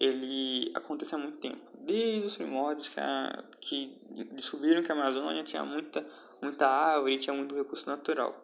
ele 0.00 0.72
acontece 0.74 1.14
há 1.14 1.18
muito 1.18 1.36
tempo, 1.36 1.60
desde 1.74 2.26
os 2.26 2.36
primórdios 2.36 2.88
que, 2.88 2.98
a, 2.98 3.44
que 3.60 3.94
descobriram 4.32 4.82
que 4.82 4.90
a 4.90 4.94
Amazônia 4.94 5.42
tinha 5.42 5.62
muita, 5.62 6.06
muita 6.40 6.66
árvore 6.66 7.18
tinha 7.18 7.36
muito 7.36 7.54
recurso 7.54 7.86
natural. 7.86 8.34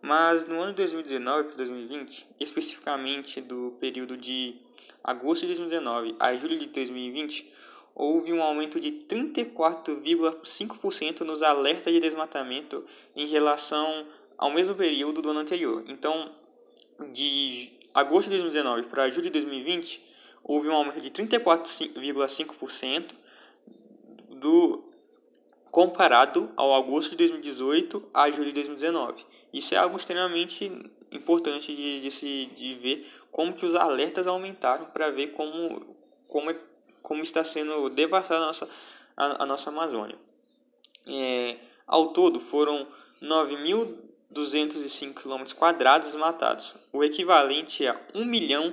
Mas 0.00 0.46
no 0.46 0.60
ano 0.60 0.70
de 0.70 0.76
2019 0.76 1.48
para 1.48 1.56
2020, 1.56 2.28
especificamente 2.38 3.40
do 3.40 3.76
período 3.80 4.16
de 4.16 4.56
agosto 5.02 5.40
de 5.42 5.48
2019 5.48 6.14
a 6.20 6.36
julho 6.36 6.56
de 6.56 6.66
2020, 6.66 7.52
houve 7.92 8.32
um 8.32 8.40
aumento 8.40 8.78
de 8.78 8.92
34,5% 8.92 11.22
nos 11.22 11.42
alertas 11.42 11.92
de 11.92 11.98
desmatamento 11.98 12.86
em 13.16 13.26
relação 13.26 14.06
ao 14.38 14.52
mesmo 14.52 14.76
período 14.76 15.20
do 15.20 15.30
ano 15.30 15.40
anterior. 15.40 15.82
Então, 15.88 16.30
de 17.12 17.79
agosto 17.94 18.30
de 18.30 18.38
2019 18.38 18.84
para 18.84 19.10
julho 19.10 19.24
de 19.24 19.30
2020, 19.30 20.00
houve 20.42 20.68
um 20.68 20.74
aumento 20.74 21.00
de 21.00 21.10
34,5% 21.10 23.12
do 24.30 24.84
comparado 25.70 26.50
ao 26.56 26.74
agosto 26.74 27.10
de 27.10 27.16
2018 27.16 28.10
a 28.12 28.30
julho 28.30 28.48
de 28.48 28.54
2019. 28.54 29.24
Isso 29.52 29.74
é 29.74 29.78
algo 29.78 29.96
extremamente 29.96 30.90
importante 31.12 31.74
de, 31.74 32.00
de, 32.00 32.10
se, 32.10 32.46
de 32.56 32.74
ver 32.74 33.06
como 33.30 33.52
que 33.52 33.66
os 33.66 33.74
alertas 33.74 34.26
aumentaram 34.26 34.86
para 34.86 35.10
ver 35.10 35.28
como, 35.28 35.96
como, 36.26 36.50
é, 36.50 36.56
como 37.02 37.22
está 37.22 37.44
sendo 37.44 37.88
devastada 37.88 38.42
a 38.42 38.46
nossa, 38.46 38.68
a, 39.16 39.44
a 39.44 39.46
nossa 39.46 39.70
Amazônia. 39.70 40.16
É, 41.06 41.56
ao 41.86 42.08
todo 42.08 42.40
foram 42.40 42.86
9.000 43.22 44.09
205 44.30 45.22
km 45.22 45.42
quadrados 45.56 46.14
matados, 46.14 46.76
o 46.92 47.02
equivalente 47.02 47.86
a 47.86 48.00
1 48.14 48.24
milhão 48.24 48.72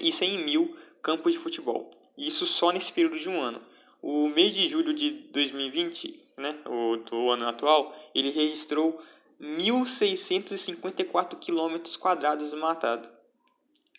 e 0.00 0.12
100 0.12 0.38
mil 0.44 0.76
campos 1.02 1.32
de 1.32 1.38
futebol. 1.38 1.90
Isso 2.16 2.46
só 2.46 2.70
nesse 2.70 2.92
período 2.92 3.18
de 3.18 3.28
um 3.28 3.40
ano. 3.40 3.60
O 4.02 4.28
mês 4.28 4.54
de 4.54 4.68
julho 4.68 4.92
de 4.92 5.10
2020, 5.10 6.20
né, 6.36 6.54
o 6.66 6.96
do 6.96 7.30
ano 7.30 7.48
atual, 7.48 7.96
ele 8.14 8.30
registrou 8.30 9.00
1.654 9.40 11.36
km 11.36 11.76
quadrados 11.98 12.52
matados. 12.54 13.08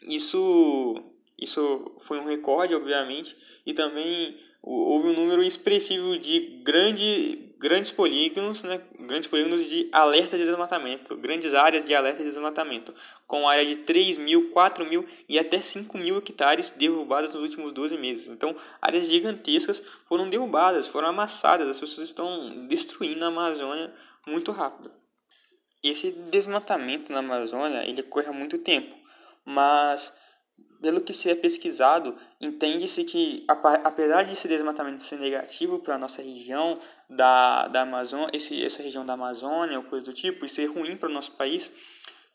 Isso, 0.01 1.03
isso 1.37 1.95
foi 1.99 2.19
um 2.19 2.25
recorde, 2.25 2.75
obviamente, 2.75 3.35
e 3.65 3.73
também 3.73 4.37
houve 4.61 5.09
um 5.09 5.13
número 5.13 5.41
expressivo 5.43 6.17
de 6.17 6.39
grande 6.63 7.46
grandes 7.59 7.91
polígonos, 7.91 8.61
né, 8.63 8.79
grandes 8.99 9.27
polígonos 9.27 9.67
de 9.67 9.89
alerta 9.91 10.37
de 10.37 10.45
desmatamento, 10.45 11.17
grandes 11.17 11.53
áreas 11.53 11.85
de 11.85 11.93
alerta 11.93 12.23
de 12.23 12.29
desmatamento, 12.29 12.93
com 13.25 13.49
área 13.49 13.65
de 13.65 13.77
3 13.77 14.17
mil, 14.17 14.51
4 14.51 14.85
mil 14.85 15.07
e 15.27 15.39
até 15.39 15.59
5 15.59 15.97
mil 15.97 16.17
hectares 16.17 16.69
derrubadas 16.71 17.33
nos 17.33 17.41
últimos 17.41 17.73
12 17.73 17.97
meses. 17.97 18.27
Então, 18.27 18.55
áreas 18.81 19.07
gigantescas 19.07 19.83
foram 20.07 20.29
derrubadas, 20.29 20.87
foram 20.87 21.09
amassadas, 21.09 21.67
as 21.67 21.79
pessoas 21.79 22.07
estão 22.07 22.67
destruindo 22.67 23.25
a 23.25 23.29
Amazônia 23.29 23.91
muito 24.25 24.51
rápido. 24.51 24.91
Esse 25.83 26.11
desmatamento 26.11 27.11
na 27.11 27.19
Amazônia, 27.19 27.87
ele 27.87 28.01
ocorre 28.01 28.27
há 28.27 28.33
muito 28.33 28.57
tempo, 28.57 28.95
mas 29.45 30.13
pelo 30.81 31.01
que 31.01 31.13
se 31.13 31.29
é 31.29 31.35
pesquisado, 31.35 32.15
entende-se 32.39 33.03
que, 33.03 33.45
apesar 33.83 34.23
de 34.23 34.33
esse 34.33 34.47
desmatamento 34.47 35.01
ser 35.01 35.19
negativo 35.19 35.79
para 35.79 35.95
a 35.95 35.97
nossa 35.97 36.21
região 36.21 36.77
da, 37.09 37.67
da 37.67 37.81
Amazônia, 37.81 38.29
esse, 38.33 38.63
essa 38.63 38.81
região 38.81 39.05
da 39.05 39.13
Amazônia 39.13 39.77
ou 39.77 39.83
coisa 39.83 40.05
do 40.05 40.13
tipo, 40.13 40.45
e 40.45 40.49
ser 40.49 40.67
ruim 40.67 40.95
para 40.95 41.09
o 41.09 41.13
nosso 41.13 41.31
país, 41.31 41.71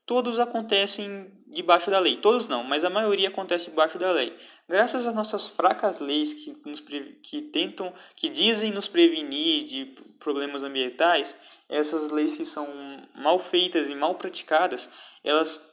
todos 0.05 0.39
acontecem 0.39 1.31
debaixo 1.47 1.91
da 1.91 1.99
lei. 1.99 2.17
Todos 2.17 2.49
não, 2.49 2.65
mas 2.65 2.85
a 2.85 2.91
maioria 2.91 3.29
acontece 3.29 3.71
debaixo 3.71 3.99
da 3.99 4.11
lei. 4.11 4.37
Graças 4.69 5.07
às 5.07 5.15
nossas 5.15 5.49
fracas 5.49 6.01
leis 6.01 6.35
que, 6.35 6.57
nos, 6.65 6.81
que 6.81 7.43
tentam, 7.43 7.93
que 8.17 8.29
dizem 8.29 8.73
nos 8.73 8.89
prevenir 8.89 9.65
de 9.65 9.85
problemas 10.19 10.63
ambientais, 10.63 11.37
essas 11.69 12.11
leis 12.11 12.37
que 12.37 12.47
são 12.47 12.67
mal 13.15 13.39
feitas 13.39 13.89
e 13.89 13.95
mal 13.95 14.15
praticadas, 14.15 14.89
elas 15.25 15.72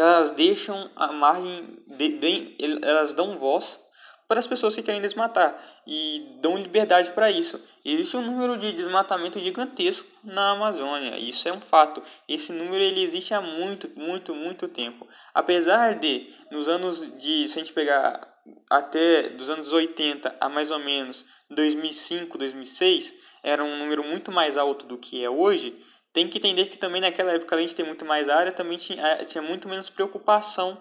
elas 0.00 0.30
deixam 0.30 0.90
a 0.96 1.12
margem, 1.12 1.78
de, 1.86 2.08
de, 2.08 2.56
elas 2.82 3.14
dão 3.14 3.38
voz 3.38 3.80
para 4.26 4.40
as 4.40 4.46
pessoas 4.46 4.74
que 4.74 4.82
querem 4.82 5.00
desmatar 5.00 5.56
e 5.86 6.38
dão 6.40 6.56
liberdade 6.56 7.12
para 7.12 7.30
isso. 7.30 7.60
Existe 7.84 8.16
um 8.16 8.22
número 8.22 8.56
de 8.56 8.72
desmatamento 8.72 9.38
gigantesco 9.38 10.08
na 10.24 10.50
Amazônia, 10.50 11.18
isso 11.18 11.48
é 11.48 11.52
um 11.52 11.60
fato. 11.60 12.02
Esse 12.28 12.52
número 12.52 12.82
ele 12.82 13.02
existe 13.02 13.34
há 13.34 13.40
muito, 13.40 13.90
muito, 13.98 14.34
muito 14.34 14.66
tempo. 14.66 15.06
Apesar 15.32 15.98
de 15.98 16.32
nos 16.50 16.68
anos 16.68 17.16
de, 17.18 17.48
se 17.48 17.58
a 17.58 17.62
gente 17.62 17.72
pegar 17.72 18.32
até 18.70 19.30
dos 19.30 19.48
anos 19.50 19.72
80 19.72 20.36
a 20.40 20.48
mais 20.48 20.70
ou 20.70 20.78
menos 20.78 21.26
2005, 21.50 22.36
2006, 22.36 23.14
era 23.42 23.62
um 23.62 23.76
número 23.76 24.02
muito 24.02 24.32
mais 24.32 24.56
alto 24.56 24.86
do 24.86 24.96
que 24.96 25.22
é 25.22 25.28
hoje 25.28 25.76
tem 26.14 26.28
que 26.28 26.38
entender 26.38 26.68
que 26.68 26.78
também 26.78 27.00
naquela 27.00 27.32
época, 27.32 27.56
além 27.56 27.66
de 27.66 27.74
ter 27.74 27.84
muito 27.84 28.04
mais 28.04 28.28
área, 28.28 28.52
também 28.52 28.78
tinha, 28.78 29.04
é, 29.04 29.24
tinha 29.24 29.42
muito 29.42 29.68
menos 29.68 29.90
preocupação 29.90 30.80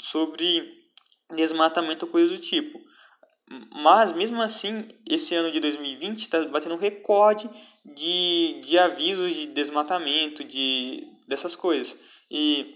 sobre 0.00 0.68
desmatamento 1.30 2.06
ou 2.06 2.10
coisa 2.10 2.34
do 2.34 2.40
tipo. 2.40 2.78
Mas, 3.70 4.10
mesmo 4.10 4.42
assim, 4.42 4.88
esse 5.08 5.32
ano 5.36 5.52
de 5.52 5.60
2020 5.60 6.18
está 6.18 6.44
batendo 6.46 6.74
um 6.74 6.78
recorde 6.78 7.48
de, 7.84 8.60
de 8.64 8.76
avisos 8.78 9.32
de 9.32 9.46
desmatamento, 9.46 10.42
de, 10.42 11.06
dessas 11.28 11.54
coisas. 11.54 11.96
E 12.28 12.74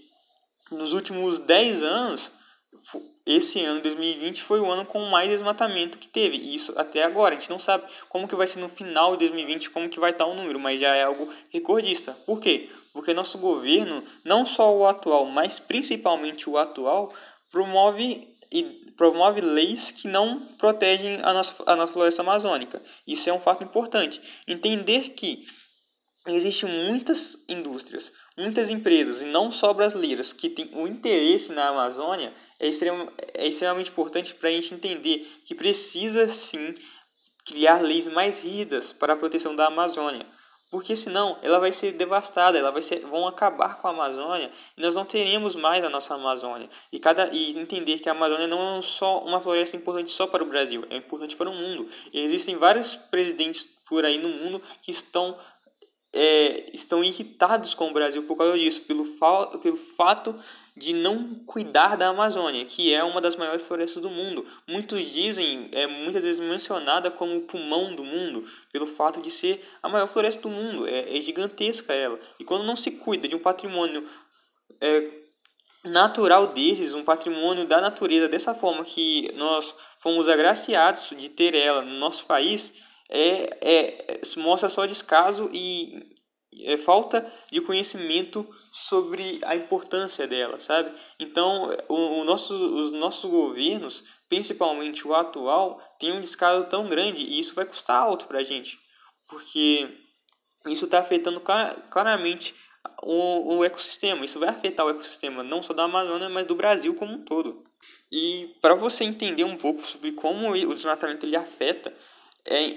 nos 0.70 0.92
últimos 0.92 1.40
10 1.40 1.82
anos, 1.82 2.30
esse 3.26 3.60
ano, 3.64 3.80
2020, 3.80 4.42
foi 4.44 4.60
o 4.60 4.70
ano 4.70 4.86
com 4.86 5.00
mais 5.06 5.28
desmatamento 5.28 5.98
que 5.98 6.06
teve. 6.06 6.36
E 6.36 6.54
isso 6.54 6.72
até 6.76 7.02
agora. 7.02 7.34
A 7.34 7.38
gente 7.38 7.50
não 7.50 7.58
sabe 7.58 7.84
como 8.08 8.28
que 8.28 8.36
vai 8.36 8.46
ser 8.46 8.60
no 8.60 8.68
final 8.68 9.16
de 9.16 9.26
2020, 9.26 9.70
como 9.70 9.88
que 9.88 9.98
vai 9.98 10.12
estar 10.12 10.26
o 10.26 10.34
número, 10.34 10.60
mas 10.60 10.80
já 10.80 10.94
é 10.94 11.02
algo 11.02 11.28
recordista. 11.50 12.12
Por 12.24 12.40
quê? 12.40 12.70
Porque 12.92 13.12
nosso 13.12 13.38
governo, 13.38 14.04
não 14.24 14.46
só 14.46 14.72
o 14.74 14.86
atual, 14.86 15.26
mas 15.26 15.58
principalmente 15.58 16.48
o 16.48 16.56
atual, 16.56 17.12
promove 17.50 18.36
e 18.52 18.62
promove 18.96 19.40
leis 19.40 19.90
que 19.90 20.06
não 20.06 20.40
protegem 20.56 21.20
a 21.22 21.32
nossa, 21.32 21.64
a 21.66 21.74
nossa 21.74 21.92
floresta 21.92 22.22
amazônica. 22.22 22.80
Isso 23.06 23.28
é 23.28 23.32
um 23.32 23.40
fato 23.40 23.64
importante. 23.64 24.20
Entender 24.46 25.10
que 25.10 25.44
existem 26.28 26.68
muitas 26.68 27.36
indústrias, 27.48 28.12
muitas 28.36 28.68
empresas, 28.70 29.22
e 29.22 29.24
não 29.24 29.50
só 29.50 29.72
brasileiras, 29.72 30.32
que 30.32 30.50
têm 30.50 30.70
o 30.74 30.86
interesse 30.86 31.52
na 31.52 31.68
Amazônia, 31.68 32.34
é, 32.60 32.68
extrem, 32.68 33.08
é 33.34 33.46
extremamente 33.46 33.90
importante 33.90 34.34
para 34.34 34.48
a 34.48 34.52
gente 34.52 34.74
entender 34.74 35.26
que 35.44 35.54
precisa 35.54 36.28
sim 36.28 36.74
criar 37.46 37.80
leis 37.80 38.08
mais 38.08 38.42
rígidas 38.42 38.92
para 38.92 39.14
a 39.14 39.16
proteção 39.16 39.54
da 39.54 39.66
Amazônia. 39.66 40.26
Porque 40.68 40.96
senão 40.96 41.38
ela 41.42 41.60
vai 41.60 41.72
ser 41.72 41.92
devastada, 41.92 42.58
ela 42.58 42.72
vai 42.72 42.82
ser, 42.82 42.98
vão 43.06 43.26
acabar 43.28 43.78
com 43.78 43.86
a 43.86 43.90
Amazônia 43.90 44.50
e 44.76 44.80
nós 44.80 44.96
não 44.96 45.04
teremos 45.04 45.54
mais 45.54 45.84
a 45.84 45.88
nossa 45.88 46.14
Amazônia. 46.14 46.68
E, 46.92 46.98
cada, 46.98 47.32
e 47.32 47.56
entender 47.56 48.00
que 48.00 48.08
a 48.08 48.12
Amazônia 48.12 48.48
não 48.48 48.78
é 48.78 48.82
só 48.82 49.20
uma 49.20 49.40
floresta 49.40 49.76
importante 49.76 50.10
só 50.10 50.26
para 50.26 50.42
o 50.42 50.46
Brasil, 50.46 50.84
é 50.90 50.96
importante 50.96 51.36
para 51.36 51.48
o 51.48 51.54
mundo. 51.54 51.88
E 52.12 52.20
existem 52.20 52.56
vários 52.56 52.96
presidentes 52.96 53.68
por 53.88 54.04
aí 54.04 54.18
no 54.18 54.28
mundo 54.28 54.60
que 54.82 54.90
estão 54.90 55.38
é, 56.16 56.70
estão 56.72 57.04
irritados 57.04 57.74
com 57.74 57.90
o 57.90 57.92
Brasil 57.92 58.22
por 58.22 58.36
causa 58.36 58.58
disso, 58.58 58.80
pelo, 58.82 59.04
fa 59.04 59.46
pelo 59.58 59.76
fato 59.76 60.34
de 60.74 60.92
não 60.92 61.34
cuidar 61.46 61.96
da 61.96 62.08
Amazônia, 62.08 62.64
que 62.64 62.92
é 62.92 63.02
uma 63.02 63.20
das 63.20 63.36
maiores 63.36 63.62
florestas 63.62 64.02
do 64.02 64.10
mundo. 64.10 64.46
Muitos 64.66 65.10
dizem, 65.10 65.68
é 65.72 65.86
muitas 65.86 66.24
vezes 66.24 66.40
mencionada 66.40 67.10
como 67.10 67.36
o 67.36 67.40
pulmão 67.42 67.94
do 67.94 68.04
mundo, 68.04 68.44
pelo 68.72 68.86
fato 68.86 69.20
de 69.20 69.30
ser 69.30 69.66
a 69.82 69.88
maior 69.88 70.06
floresta 70.06 70.42
do 70.42 70.50
mundo. 70.50 70.86
É, 70.86 71.16
é 71.16 71.20
gigantesca 71.20 71.94
ela. 71.94 72.18
E 72.38 72.44
quando 72.44 72.64
não 72.64 72.76
se 72.76 72.90
cuida 72.90 73.28
de 73.28 73.34
um 73.34 73.38
patrimônio 73.38 74.06
é, 74.80 75.10
natural 75.84 76.48
desses, 76.48 76.92
um 76.92 77.04
patrimônio 77.04 77.66
da 77.66 77.80
natureza 77.80 78.28
dessa 78.28 78.54
forma 78.54 78.84
que 78.84 79.32
nós 79.34 79.74
fomos 79.98 80.28
agraciados 80.28 81.10
de 81.16 81.28
ter 81.30 81.54
ela 81.54 81.82
no 81.82 81.98
nosso 81.98 82.26
país, 82.26 82.74
é, 83.10 83.58
é, 83.60 84.20
mostra 84.36 84.68
só 84.68 84.86
descaso 84.86 85.48
e 85.52 86.14
é, 86.64 86.76
falta 86.76 87.30
de 87.50 87.60
conhecimento 87.60 88.48
sobre 88.72 89.40
a 89.44 89.54
importância 89.54 90.26
dela, 90.26 90.58
sabe? 90.58 90.92
Então, 91.18 91.70
o, 91.88 92.20
o 92.20 92.24
nosso, 92.24 92.54
os 92.54 92.92
nossos 92.92 93.30
governos, 93.30 94.04
principalmente 94.28 95.06
o 95.06 95.14
atual, 95.14 95.80
tem 95.98 96.12
um 96.12 96.20
descaso 96.20 96.66
tão 96.66 96.88
grande 96.88 97.22
e 97.22 97.38
isso 97.38 97.54
vai 97.54 97.64
custar 97.64 98.02
alto 98.02 98.26
para 98.26 98.38
a 98.38 98.42
gente, 98.42 98.78
porque 99.28 99.88
isso 100.66 100.86
está 100.86 100.98
afetando 100.98 101.40
clar, 101.40 101.74
claramente 101.90 102.54
o, 103.02 103.56
o 103.56 103.64
ecossistema. 103.64 104.24
Isso 104.24 104.38
vai 104.38 104.48
afetar 104.48 104.86
o 104.86 104.90
ecossistema 104.90 105.42
não 105.42 105.62
só 105.62 105.72
da 105.72 105.84
Amazônia, 105.84 106.28
mas 106.28 106.46
do 106.46 106.54
Brasil 106.54 106.94
como 106.94 107.12
um 107.12 107.24
todo. 107.24 107.64
E 108.10 108.54
para 108.60 108.74
você 108.74 109.04
entender 109.04 109.44
um 109.44 109.56
pouco 109.56 109.82
sobre 109.82 110.12
como 110.12 110.50
o 110.50 110.74
desmatamento 110.74 111.26
ele 111.26 111.36
afeta 111.36 111.94
é, 112.46 112.76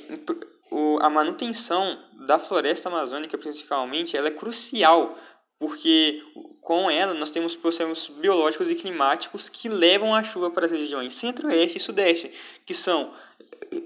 o, 0.71 0.99
a 1.01 1.09
manutenção 1.09 1.99
da 2.25 2.37
floresta 2.37 2.89
amazônica, 2.89 3.37
principalmente, 3.37 4.15
ela 4.15 4.27
é 4.27 4.31
crucial, 4.31 5.17
porque 5.57 6.21
com 6.61 6.89
ela 6.89 7.13
nós 7.13 7.31
temos 7.31 7.55
processos 7.55 8.07
biológicos 8.07 8.69
e 8.69 8.75
climáticos 8.75 9.49
que 9.49 9.67
levam 9.67 10.13
a 10.13 10.23
chuva 10.23 10.51
para 10.51 10.65
as 10.65 10.71
regiões 10.71 11.13
centro-oeste 11.13 11.77
e 11.77 11.81
sudeste, 11.81 12.31
que 12.65 12.73
são 12.73 13.11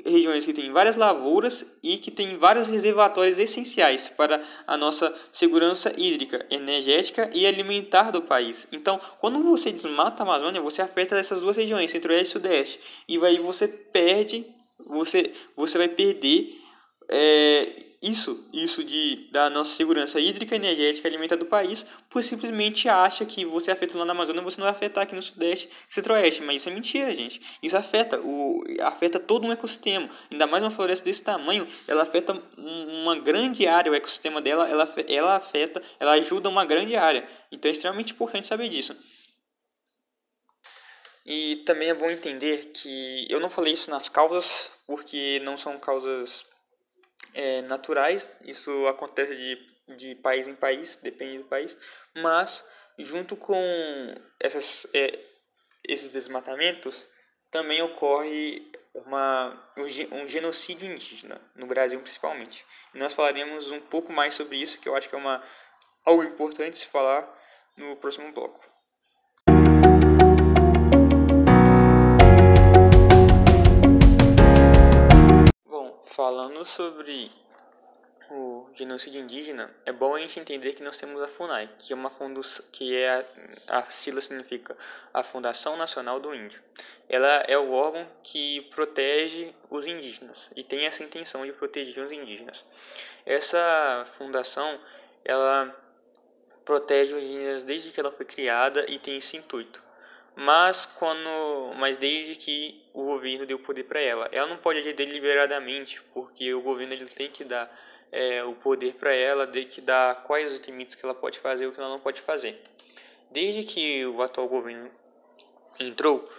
regiões 0.06 0.46
que 0.46 0.54
têm 0.54 0.72
várias 0.72 0.96
lavouras 0.96 1.78
e 1.82 1.98
que 1.98 2.12
têm 2.12 2.38
vários 2.38 2.68
reservatórios 2.68 3.38
essenciais 3.38 4.08
para 4.08 4.42
a 4.66 4.78
nossa 4.78 5.14
segurança 5.32 5.92
hídrica, 5.98 6.46
energética 6.50 7.30
e 7.34 7.46
alimentar 7.46 8.12
do 8.12 8.22
país. 8.22 8.68
Então, 8.72 9.00
quando 9.20 9.44
você 9.44 9.72
desmata 9.72 10.24
a 10.24 10.26
Amazônia, 10.26 10.62
você 10.62 10.82
afeta 10.82 11.18
essas 11.18 11.42
duas 11.42 11.58
regiões, 11.58 11.92
centro-oeste 11.92 12.30
e 12.30 12.32
sudeste, 12.32 12.80
e 13.08 13.26
aí 13.26 13.40
você 13.40 13.68
perde 13.68 14.46
você, 14.88 15.32
você 15.56 15.78
vai 15.78 15.88
perder 15.88 16.62
é, 17.10 17.94
isso, 18.04 18.50
isso 18.52 18.84
de, 18.84 19.30
da 19.32 19.50
nossa 19.50 19.74
segurança 19.76 20.20
hídrica, 20.20 20.58
energética 20.58 21.08
alimentar 21.08 21.38
do 21.38 21.46
país, 21.46 21.86
por 22.10 22.22
simplesmente 22.22 22.90
acha 22.90 23.26
que 23.26 23.46
você 23.46 23.72
afeta 23.72 23.98
lá 23.98 24.04
na 24.04 24.12
Amazônia, 24.12 24.42
você 24.42 24.60
não 24.60 24.66
vai 24.66 24.74
afetar 24.74 25.06
aqui 25.06 25.16
no 25.16 25.22
Sudeste 25.22 25.70
Centro-Oeste. 25.88 26.44
Mas 26.44 26.58
isso 26.58 26.70
é 26.70 26.74
mentira, 26.74 27.14
gente. 27.14 27.42
Isso 27.64 27.78
afeta, 27.78 28.20
o, 28.20 28.62
afeta 28.82 29.22
todo 29.22 29.48
um 29.48 29.54
ecossistema. 29.54 30.10
Ainda 30.30 30.46
mais 30.46 30.62
uma 30.62 30.70
floresta 30.70 31.06
desse 31.06 31.24
tamanho, 31.24 31.66
ela 31.88 32.04
afeta 32.04 32.38
uma 32.58 33.18
grande 33.18 33.66
área, 33.66 33.90
o 33.90 33.96
ecossistema 33.96 34.42
dela, 34.42 34.68
ela, 34.68 34.94
ela 35.08 35.36
afeta, 35.38 35.82
ela 35.98 36.12
ajuda 36.12 36.50
uma 36.50 36.66
grande 36.66 36.98
área. 36.98 37.26
Então 37.54 37.70
é 37.70 37.72
extremamente 37.72 38.12
importante 38.12 38.48
saber 38.48 38.68
disso. 38.68 38.94
E 41.26 41.58
também 41.66 41.90
é 41.90 41.94
bom 41.94 42.10
entender 42.10 42.72
que 42.74 43.26
eu 43.30 43.40
não 43.40 43.50
falei 43.50 43.74
isso 43.74 43.90
nas 43.90 44.10
causas, 44.10 44.72
porque 44.86 45.40
não 45.44 45.58
são 45.58 45.80
causas 45.80 46.46
é, 47.34 47.62
naturais, 47.62 48.32
isso 48.44 48.88
acontece 48.88 49.36
de, 49.36 49.96
de 49.96 50.16
país 50.16 50.48
em 50.48 50.56
país, 50.56 50.98
depende 50.98 51.38
do 51.38 51.46
país, 51.46 51.78
mas 52.16 52.64
junto 52.98 53.36
com 53.36 53.56
essas, 54.40 54.86
é, 54.94 55.18
esses 55.88 56.12
desmatamentos, 56.12 57.08
também 57.50 57.82
ocorre 57.82 58.72
uma, 58.94 59.72
um 60.12 60.28
genocídio 60.28 60.92
indígena, 60.92 61.40
no 61.56 61.68
Brasil 61.68 62.00
principalmente. 62.00 62.66
E 62.94 62.98
nós 62.98 63.14
falaremos 63.14 63.70
um 63.70 63.80
pouco 63.80 64.12
mais 64.12 64.34
sobre 64.34 64.58
isso, 64.58 64.80
que 64.80 64.90
eu 64.90 64.96
acho 64.96 65.10
que 65.10 65.16
é 65.16 65.18
uma, 65.18 65.44
algo 66.06 66.24
importante 66.24 66.78
se 66.78 66.88
falar 66.88 67.32
no 67.78 67.96
próximo 67.96 68.32
bloco. 68.32 68.73
Falando 76.16 76.64
sobre 76.64 77.32
o 78.30 78.70
genocídio 78.76 79.20
indígena, 79.20 79.76
é 79.84 79.92
bom 79.92 80.14
a 80.14 80.20
gente 80.20 80.40
entender 80.40 80.76
que 80.76 80.84
nós 80.84 80.96
temos 80.96 81.20
a 81.24 81.28
FUNAI, 81.28 81.68
que 81.80 81.92
é 81.92 81.96
uma 81.96 82.12
fundação, 82.12 82.64
que 82.72 82.96
é 82.96 83.26
a, 83.68 83.80
a 83.80 83.90
sigla 83.90 84.22
significa 84.22 84.78
a 85.12 85.24
Fundação 85.24 85.76
Nacional 85.76 86.20
do 86.20 86.32
Índio. 86.36 86.62
Ela 87.10 87.44
é 87.48 87.58
o 87.58 87.72
órgão 87.72 88.08
que 88.22 88.62
protege 88.76 89.56
os 89.72 89.88
indígenas 89.88 90.52
e 90.56 90.64
tem 90.64 90.86
essa 90.86 91.02
intenção 91.02 91.44
de 91.48 91.52
proteger 91.52 92.06
os 92.06 92.12
indígenas. 92.12 92.64
Essa 93.26 94.06
fundação, 94.16 94.80
ela 95.26 95.76
protege 96.64 97.16
os 97.16 97.24
indígenas 97.24 97.64
desde 97.64 97.90
que 97.90 98.00
ela 98.00 98.12
foi 98.12 98.28
criada 98.28 98.86
e 98.88 99.00
tem 99.00 99.18
esse 99.18 99.36
intuito 99.36 99.83
mas 100.36 100.86
quando 100.86 101.74
mas 101.76 101.98
desde 101.98 102.36
que 102.36 102.84
o 102.94 103.06
governo 103.06 103.46
deu 103.46 103.60
poder 103.60 103.84
para 103.84 104.00
ela. 104.00 104.30
Ela 104.32 104.48
não 104.48 104.58
pode 104.58 104.80
agir 104.80 104.94
deliberadamente 104.94 106.02
porque 106.14 106.54
o 106.54 106.62
governo 106.62 106.94
ele 106.94 107.06
tem 107.06 107.30
que 107.30 107.44
dar 107.44 107.70
é, 108.12 108.44
o 108.44 108.54
poder 108.54 108.94
para 108.94 109.14
ela 109.14 109.48
tem 109.48 109.68
que 109.68 109.82
dar 109.82 110.24
quais 110.24 110.52
os 110.54 110.60
limites 110.60 110.96
que 110.96 111.04
ela 111.04 111.16
pode 111.16 111.40
fazer 111.40 111.64
e 111.64 111.68
o 111.68 111.72
que 111.72 111.80
ela 111.80 111.90
não 111.90 112.00
pode 112.00 112.22
fazer. 112.22 112.62
Desde 113.32 113.64
que 113.64 114.06
o 114.06 114.22
atual 114.22 114.48
governo 114.48 114.92
entrou 115.80 116.30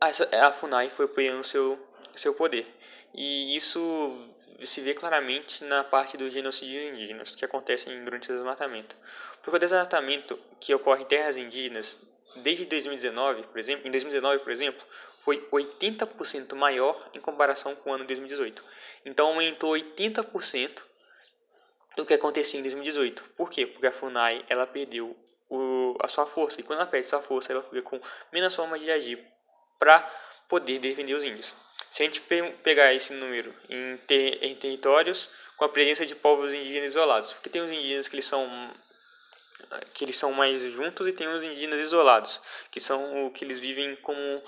a 0.00 0.52
Funai 0.52 0.88
foi 0.88 1.04
apoiando 1.04 1.44
seu 1.44 1.78
seu 2.14 2.34
poder. 2.34 2.66
E 3.14 3.56
isso 3.56 4.28
se 4.64 4.80
vê 4.80 4.94
claramente 4.94 5.64
na 5.64 5.84
parte 5.84 6.16
do 6.16 6.30
genocídio 6.30 6.88
indígenas 6.88 7.34
que 7.34 7.44
acontece 7.44 7.90
durante 8.04 8.30
o 8.30 8.34
desmatamento. 8.34 8.96
Porque 9.42 9.56
o 9.56 9.58
desmatamento 9.58 10.38
que 10.60 10.74
ocorre 10.74 11.02
em 11.02 11.06
terras 11.06 11.36
indígenas 11.36 12.00
desde 12.36 12.64
2019, 12.66 13.44
por 13.44 13.58
exemplo, 13.58 13.86
em 13.86 13.90
2019, 13.90 14.42
por 14.42 14.52
exemplo, 14.52 14.84
foi 15.20 15.46
80% 15.50 16.54
maior 16.54 17.10
em 17.14 17.20
comparação 17.20 17.74
com 17.74 17.90
o 17.90 17.92
ano 17.94 18.04
2018. 18.04 18.62
Então 19.04 19.28
aumentou 19.28 19.72
80% 19.72 20.82
do 21.96 22.06
que 22.06 22.14
acontecia 22.14 22.58
em 22.58 22.62
2018. 22.62 23.24
Por 23.36 23.50
quê? 23.50 23.66
Porque 23.66 23.86
a 23.86 23.92
FUNAI 23.92 24.44
ela 24.48 24.66
perdeu 24.66 25.16
o, 25.48 25.96
a 26.00 26.08
sua 26.08 26.26
força 26.26 26.60
e 26.60 26.64
quando 26.64 26.80
ela 26.80 26.88
perde 26.88 27.06
sua 27.06 27.20
força, 27.20 27.52
ela 27.52 27.62
fica 27.62 27.82
com 27.82 28.00
menos 28.32 28.54
forma 28.54 28.78
de 28.78 28.90
agir 28.90 29.22
para 29.78 30.00
poder 30.48 30.78
defender 30.78 31.14
os 31.14 31.24
índios. 31.24 31.54
Se 31.90 32.02
a 32.02 32.06
gente 32.06 32.22
pe 32.22 32.42
pegar 32.62 32.94
esse 32.94 33.12
número 33.12 33.54
em, 33.68 33.98
ter, 34.06 34.42
em 34.42 34.54
territórios 34.54 35.28
com 35.56 35.64
a 35.64 35.68
presença 35.68 36.06
de 36.06 36.14
povos 36.14 36.54
indígenas 36.54 36.92
isolados, 36.92 37.32
porque 37.34 37.50
tem 37.50 37.60
os 37.60 37.70
indígenas 37.70 38.08
que 38.08 38.14
eles 38.14 38.24
são 38.24 38.72
que 39.94 40.04
eles 40.04 40.16
são 40.16 40.32
mais 40.32 40.60
juntos 40.72 41.06
e 41.06 41.12
tem 41.12 41.28
os 41.28 41.42
indígenas 41.42 41.80
isolados, 41.80 42.40
que 42.70 42.80
são 42.80 43.26
o 43.26 43.30
que 43.30 43.44
eles 43.44 43.58
vivem 43.58 43.96
como 43.96 44.42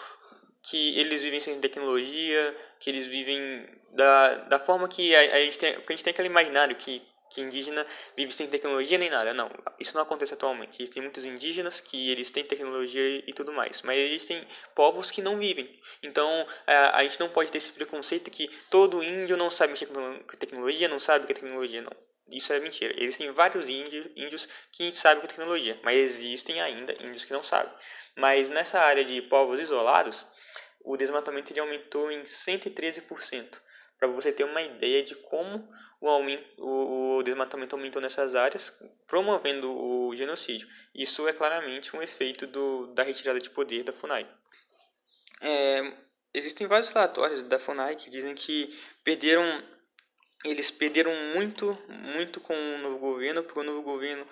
que 0.62 0.98
eles 0.98 1.22
vivem 1.22 1.40
sem 1.40 1.60
tecnologia, 1.60 2.56
que 2.80 2.88
eles 2.88 3.06
vivem 3.06 3.68
da, 3.92 4.34
da 4.36 4.58
forma 4.58 4.88
que 4.88 5.14
a, 5.14 5.36
a 5.36 5.40
gente 5.40 5.58
tem, 5.58 5.74
que 5.80 5.92
a 5.92 5.96
gente 5.96 6.04
tem 6.04 6.10
aquele 6.10 6.28
imaginário 6.28 6.76
que 6.76 7.02
que 7.34 7.40
indígena 7.40 7.84
vive 8.16 8.32
sem 8.32 8.46
tecnologia 8.46 8.96
nem 8.96 9.10
nada. 9.10 9.34
Não, 9.34 9.50
isso 9.80 9.94
não 9.94 10.02
acontece 10.02 10.32
atualmente. 10.32 10.80
Existem 10.80 11.02
muitos 11.02 11.24
indígenas 11.24 11.80
que 11.80 12.10
eles 12.10 12.30
têm 12.30 12.44
tecnologia 12.44 13.24
e 13.26 13.32
tudo 13.32 13.52
mais, 13.52 13.82
mas 13.82 13.98
existem 13.98 14.46
povos 14.74 15.10
que 15.10 15.20
não 15.20 15.36
vivem. 15.36 15.68
Então 16.00 16.46
a, 16.64 16.98
a 16.98 17.02
gente 17.02 17.18
não 17.18 17.28
pode 17.28 17.50
ter 17.50 17.58
esse 17.58 17.72
preconceito 17.72 18.30
que 18.30 18.48
todo 18.70 19.02
índio 19.02 19.36
não 19.36 19.50
sabe 19.50 19.72
mexer 19.72 19.86
com 19.86 20.36
tecnologia, 20.38 20.88
não 20.88 21.00
sabe 21.00 21.24
o 21.24 21.26
que 21.26 21.32
é 21.32 21.34
tecnologia, 21.34 21.82
não. 21.82 22.13
Isso 22.36 22.52
é 22.52 22.58
mentira. 22.58 22.94
Existem 22.96 23.30
vários 23.30 23.68
índios, 23.68 24.48
que 24.72 24.92
sabem 24.92 25.22
é 25.22 25.26
tecnologia, 25.26 25.78
mas 25.82 25.96
existem 25.96 26.60
ainda 26.60 26.92
índios 26.94 27.24
que 27.24 27.32
não 27.32 27.44
sabem. 27.44 27.72
Mas 28.16 28.48
nessa 28.48 28.80
área 28.80 29.04
de 29.04 29.22
povos 29.22 29.60
isolados, 29.60 30.26
o 30.84 30.96
desmatamento 30.96 31.52
ele 31.52 31.60
aumentou 31.60 32.10
em 32.10 32.22
113% 32.22 33.60
para 33.98 34.08
você 34.08 34.32
ter 34.32 34.44
uma 34.44 34.60
ideia 34.60 35.02
de 35.02 35.14
como 35.14 35.68
o, 36.00 36.08
aumento, 36.08 36.44
o, 36.58 37.16
o, 37.16 37.22
desmatamento 37.22 37.74
aumentou 37.74 38.02
nessas 38.02 38.34
áreas, 38.34 38.76
promovendo 39.06 39.72
o 39.72 40.14
genocídio. 40.14 40.68
Isso 40.94 41.26
é 41.26 41.32
claramente 41.32 41.96
um 41.96 42.02
efeito 42.02 42.46
do, 42.46 42.88
da 42.88 43.02
retirada 43.02 43.40
de 43.40 43.48
poder 43.48 43.82
da 43.84 43.92
FUNAI. 43.92 44.28
É, 45.40 45.96
existem 46.34 46.66
vários 46.66 46.88
relatórios 46.88 47.42
da 47.44 47.58
FUNAI 47.58 47.96
que 47.96 48.10
dizem 48.10 48.34
que 48.34 48.78
perderam 49.02 49.62
eles 50.44 50.70
perderam 50.70 51.12
muito, 51.34 51.76
muito 51.88 52.40
com 52.40 52.54
o 52.54 52.78
novo 52.78 52.98
governo, 52.98 53.42
porque 53.42 53.60
o 53.60 53.64
novo 53.64 53.82
governo 53.82 54.26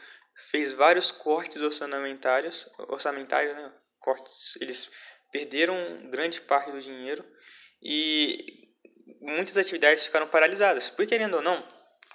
fez 0.51 0.73
vários 0.73 1.11
cortes 1.11 1.61
orçamentários, 1.61 2.69
orçamentários, 2.89 3.57
né? 3.57 3.73
Cortes, 3.99 4.57
eles 4.61 4.91
perderam 5.33 6.11
grande 6.11 6.41
parte 6.41 6.71
do 6.71 6.83
dinheiro 6.83 7.25
e 7.83 8.69
muitas 9.21 9.57
atividades 9.57 10.05
ficaram 10.05 10.27
paralisadas. 10.27 10.89
Porque, 10.91 11.07
querendo 11.07 11.35
ou 11.35 11.43
não, 11.43 11.67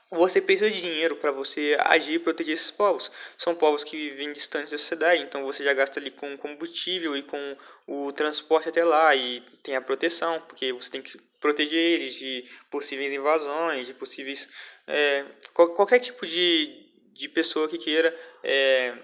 você 0.09 0.41
precisa 0.41 0.69
de 0.69 0.81
dinheiro 0.81 1.17
para 1.17 1.31
você 1.31 1.75
agir 1.79 2.13
e 2.13 2.19
proteger 2.19 2.53
esses 2.53 2.71
povos. 2.71 3.11
São 3.37 3.53
povos 3.53 3.83
que 3.83 4.09
vivem 4.09 4.31
distantes 4.31 4.71
da 4.71 4.77
sociedade, 4.77 5.21
então 5.21 5.43
você 5.43 5.63
já 5.63 5.73
gasta 5.73 5.99
ali 5.99 6.11
com 6.11 6.37
combustível 6.37 7.15
e 7.15 7.23
com 7.23 7.57
o 7.85 8.11
transporte 8.13 8.69
até 8.69 8.83
lá 8.83 9.13
e 9.15 9.41
tem 9.63 9.75
a 9.75 9.81
proteção, 9.81 10.39
porque 10.41 10.71
você 10.71 10.91
tem 10.91 11.01
que 11.01 11.17
proteger 11.41 11.79
eles 11.79 12.15
de 12.15 12.45
possíveis 12.71 13.11
invasões, 13.11 13.87
de 13.87 13.93
possíveis 13.93 14.47
é, 14.87 15.25
qualquer 15.53 15.99
tipo 15.99 16.25
de, 16.25 16.85
de 17.13 17.27
pessoa 17.27 17.67
que 17.67 17.77
queira 17.77 18.15
é, 18.43 18.95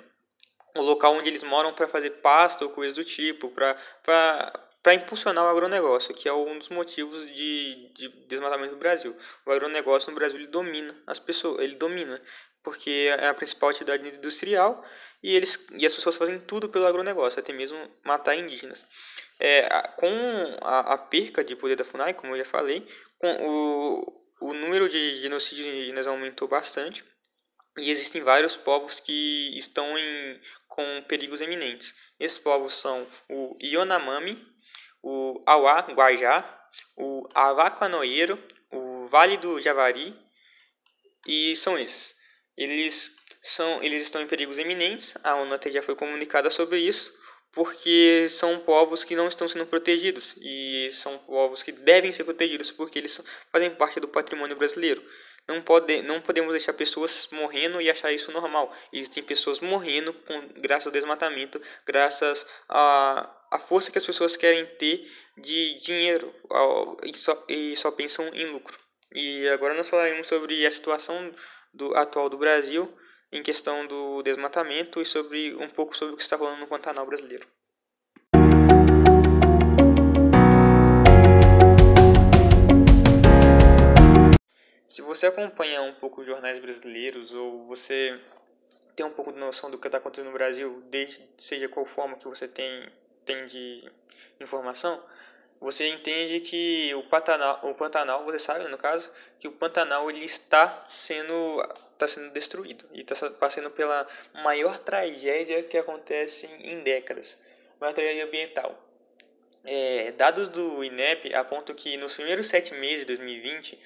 o 0.76 0.82
local 0.82 1.14
onde 1.14 1.30
eles 1.30 1.44
moram 1.44 1.74
para 1.74 1.88
fazer 1.88 2.12
pasta 2.22 2.64
ou 2.64 2.72
coisas 2.72 2.96
do 2.96 3.04
tipo, 3.04 3.50
para 3.50 3.78
para 4.84 4.94
impulsionar 4.94 5.46
o 5.46 5.48
agronegócio, 5.48 6.14
que 6.14 6.28
é 6.28 6.34
um 6.34 6.60
dos 6.60 6.68
motivos 6.68 7.26
de, 7.34 7.90
de 7.94 8.10
desmatamento 8.28 8.74
do 8.74 8.80
Brasil. 8.80 9.16
O 9.46 9.52
agronegócio 9.52 10.12
no 10.12 10.16
Brasil 10.16 10.38
ele 10.38 10.48
domina 10.48 10.94
as 11.08 11.20
pessoas, 11.20 11.64
ele 11.64 11.76
domina, 11.76 12.22
porque 12.62 13.10
é 13.10 13.30
a 13.30 13.34
principal 13.34 13.70
atividade 13.70 14.06
industrial 14.06 14.86
e 15.24 15.36
eles 15.36 15.58
e 15.72 15.86
as 15.86 15.94
pessoas 15.94 16.18
fazem 16.18 16.38
tudo 16.38 16.68
pelo 16.68 16.86
agronegócio, 16.86 17.40
até 17.40 17.54
mesmo 17.54 17.78
matar 18.04 18.36
indígenas. 18.36 18.86
É, 19.40 19.68
com 19.96 20.58
a, 20.62 20.94
a, 20.94 20.98
perca 20.98 21.44
de 21.44 21.56
poder 21.56 21.76
da 21.78 21.86
FUNAI, 21.86 22.14
como 22.14 22.36
eu 22.36 22.40
já 22.40 22.46
falei, 22.46 22.86
com 23.18 23.32
o, 23.42 24.50
o 24.50 24.54
número 24.54 24.90
de 24.90 25.22
genocídios 25.22 25.66
indígenas 25.66 26.08
aumentou 26.08 26.48
bastante 26.48 27.04
e 27.78 27.90
existem 27.90 28.22
vários 28.22 28.56
povos 28.56 29.00
que 29.00 29.58
estão 29.58 29.98
em, 29.98 30.42
com 30.68 31.04
perigos 31.08 31.42
eminentes. 31.42 31.96
Esses 32.20 32.38
povos 32.38 32.74
são 32.74 33.08
o 33.30 33.58
Ionamami, 33.62 34.53
o 35.04 35.44
Auá 35.46 35.82
Guajá, 35.82 36.44
o 36.98 37.28
Avaquanoeiro, 37.36 38.42
o 38.72 39.08
Vale 39.08 39.38
do 39.38 39.60
Javari 39.60 40.18
e 41.28 41.56
são 41.58 41.78
esses. 41.78 42.16
Eles 42.58 43.16
são 43.42 43.84
eles 43.84 44.02
estão 44.02 44.22
em 44.22 44.28
perigos 44.28 44.58
eminentes. 44.58 45.16
A 45.24 45.36
ONU 45.36 45.54
até 45.54 45.70
já 45.70 45.84
foi 45.84 45.96
comunicada 45.96 46.50
sobre 46.50 46.80
isso, 46.80 47.14
porque 47.52 48.28
são 48.30 48.60
povos 48.60 49.04
que 49.04 49.16
não 49.16 49.28
estão 49.28 49.48
sendo 49.48 49.66
protegidos 49.66 50.36
e 50.42 50.90
são 50.92 51.18
povos 51.20 51.62
que 51.62 51.72
devem 51.72 52.12
ser 52.12 52.24
protegidos 52.24 52.72
porque 52.72 52.98
eles 52.98 53.22
fazem 53.52 53.70
parte 53.76 54.00
do 54.00 54.08
patrimônio 54.08 54.56
brasileiro. 54.56 55.04
Não, 55.46 55.62
pode, 55.62 56.02
não 56.04 56.22
podemos 56.22 56.52
deixar 56.52 56.72
pessoas 56.72 57.28
morrendo 57.30 57.82
e 57.82 57.90
achar 57.90 58.14
isso 58.14 58.32
normal. 58.32 58.74
Existem 58.94 59.22
pessoas 59.22 59.60
morrendo 59.60 60.14
com, 60.14 60.48
graças 60.62 60.88
ao 60.88 60.94
desmatamento, 60.94 61.62
graças 61.86 62.46
a, 62.70 63.30
a 63.54 63.60
força 63.60 63.92
que 63.92 64.00
as 64.00 64.06
pessoas 64.06 64.36
querem 64.36 64.66
ter 64.66 65.08
de 65.38 65.76
dinheiro 65.76 66.34
ao, 66.50 66.98
e, 67.04 67.16
só, 67.16 67.46
e 67.48 67.76
só 67.76 67.92
pensam 67.92 68.28
em 68.34 68.48
lucro. 68.48 68.80
E 69.14 69.48
agora 69.50 69.76
nós 69.76 69.88
falaremos 69.88 70.26
sobre 70.26 70.66
a 70.66 70.72
situação 70.72 71.32
do, 71.72 71.96
atual 71.96 72.30
do 72.30 72.38
Brasil 72.38 72.92
em 73.32 73.44
questão 73.44 73.86
do 73.86 74.24
desmatamento 74.24 75.00
e 75.00 75.06
sobre 75.06 75.54
um 75.54 75.70
pouco 75.70 75.96
sobre 75.96 76.16
o 76.16 76.18
que 76.18 76.24
está 76.24 76.36
rolando 76.36 76.62
no 76.62 76.68
Pantanal 76.68 77.06
brasileiro. 77.06 77.48
Se 84.88 85.04
você 85.04 85.28
acompanha 85.28 85.84
um 85.84 85.94
pouco 85.94 86.22
os 86.22 86.28
jornais 86.28 86.58
brasileiros 86.58 87.36
ou 87.36 87.68
você 87.68 88.20
tem 88.96 89.06
um 89.06 89.12
pouco 89.12 89.32
de 89.32 89.38
noção 89.38 89.70
do 89.70 89.78
que 89.78 89.88
está 89.88 90.00
acontecendo 90.00 90.28
no 90.28 90.34
Brasil, 90.34 90.84
desde 90.90 91.24
seja 91.38 91.70
qual 91.70 91.86
forma 91.86 92.18
que 92.18 92.28
você 92.28 92.48
tem, 92.48 92.92
tem 93.26 93.46
de 93.46 93.90
informação, 94.40 95.04
você 95.60 95.88
entende 95.88 96.42
que 96.42 96.94
o 96.96 97.04
Pantanal, 97.04 97.60
o 97.64 97.74
Pantanal, 97.74 98.26
você 98.26 98.38
sabe 98.38 98.68
no 98.68 98.78
caso, 98.78 99.10
que 99.40 99.48
o 99.48 99.52
Pantanal 99.52 100.10
ele 100.10 100.26
está 100.26 100.86
sendo 100.90 101.62
está 101.94 102.08
sendo 102.08 102.32
destruído 102.34 102.86
e 102.92 103.02
está 103.02 103.30
passando 103.32 103.72
pela 103.72 104.06
maior 104.34 104.78
tragédia 104.78 105.64
que 105.64 105.78
acontece 105.78 106.48
em 106.60 106.80
décadas, 106.80 107.42
maior 107.80 107.94
tragédia 107.94 108.26
ambiental. 108.26 108.78
É, 109.64 110.12
dados 110.12 110.50
do 110.50 110.84
INEP 110.84 111.34
apontam 111.34 111.74
que 111.74 111.96
nos 111.96 112.14
primeiros 112.14 112.48
sete 112.48 112.74
meses 112.74 113.06
de 113.06 113.16
2020 113.16 113.80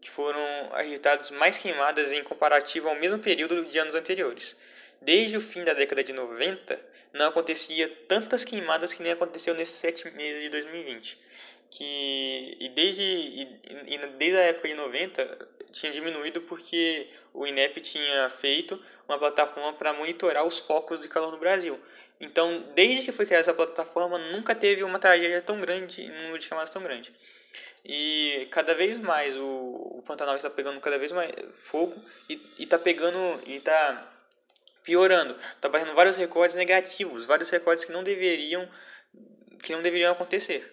que 0.00 0.08
foram 0.08 0.70
registrados 0.76 1.30
mais 1.30 1.58
queimadas 1.58 2.12
em 2.12 2.22
comparativo 2.22 2.88
ao 2.88 2.94
mesmo 2.94 3.18
período 3.18 3.64
de 3.64 3.78
anos 3.78 3.96
anteriores. 3.96 4.56
Desde 5.00 5.36
o 5.36 5.40
fim 5.40 5.64
da 5.64 5.74
década 5.74 6.04
de 6.04 6.12
90, 6.12 6.78
não 7.18 7.26
acontecia 7.26 7.88
tantas 8.06 8.44
queimadas 8.44 8.94
que 8.94 9.02
nem 9.02 9.12
aconteceu 9.12 9.54
nesses 9.54 9.74
sete 9.74 10.10
meses 10.12 10.42
de 10.42 10.48
2020. 10.48 11.18
Que, 11.70 12.56
e, 12.58 12.68
desde, 12.70 13.02
e, 13.02 13.42
e 13.86 13.98
desde 14.16 14.38
a 14.38 14.42
época 14.42 14.68
de 14.68 14.74
90 14.74 15.48
tinha 15.70 15.92
diminuído 15.92 16.40
porque 16.42 17.08
o 17.34 17.46
INEP 17.46 17.80
tinha 17.80 18.30
feito 18.30 18.82
uma 19.06 19.18
plataforma 19.18 19.74
para 19.74 19.92
monitorar 19.92 20.44
os 20.46 20.58
focos 20.58 21.00
de 21.00 21.08
calor 21.08 21.30
no 21.30 21.38
Brasil. 21.38 21.78
Então, 22.20 22.64
desde 22.74 23.04
que 23.04 23.12
foi 23.12 23.26
criada 23.26 23.42
essa 23.42 23.54
plataforma, 23.54 24.18
nunca 24.18 24.54
teve 24.54 24.82
uma 24.82 24.98
tragédia 24.98 25.42
tão 25.42 25.60
grande, 25.60 26.02
um 26.02 26.22
número 26.22 26.38
de 26.38 26.48
queimadas 26.48 26.70
tão 26.70 26.82
grande. 26.82 27.12
E 27.84 28.48
cada 28.50 28.74
vez 28.74 28.98
mais 28.98 29.36
o, 29.36 29.98
o 29.98 30.02
Pantanal 30.06 30.36
está 30.36 30.50
pegando 30.50 30.80
cada 30.80 30.98
vez 30.98 31.12
mais 31.12 31.30
fogo 31.58 31.94
e 32.28 32.40
está 32.58 32.78
pegando 32.78 33.40
e 33.46 33.56
está 33.56 34.17
piorando. 34.88 35.36
Está 35.54 35.68
batendo 35.68 35.94
vários 35.94 36.16
recordes 36.16 36.56
negativos, 36.56 37.26
vários 37.26 37.50
recordes 37.50 37.84
que 37.84 37.92
não 37.92 38.02
deveriam 38.02 38.66
que 39.62 39.74
não 39.74 39.82
deveriam 39.82 40.12
acontecer. 40.12 40.64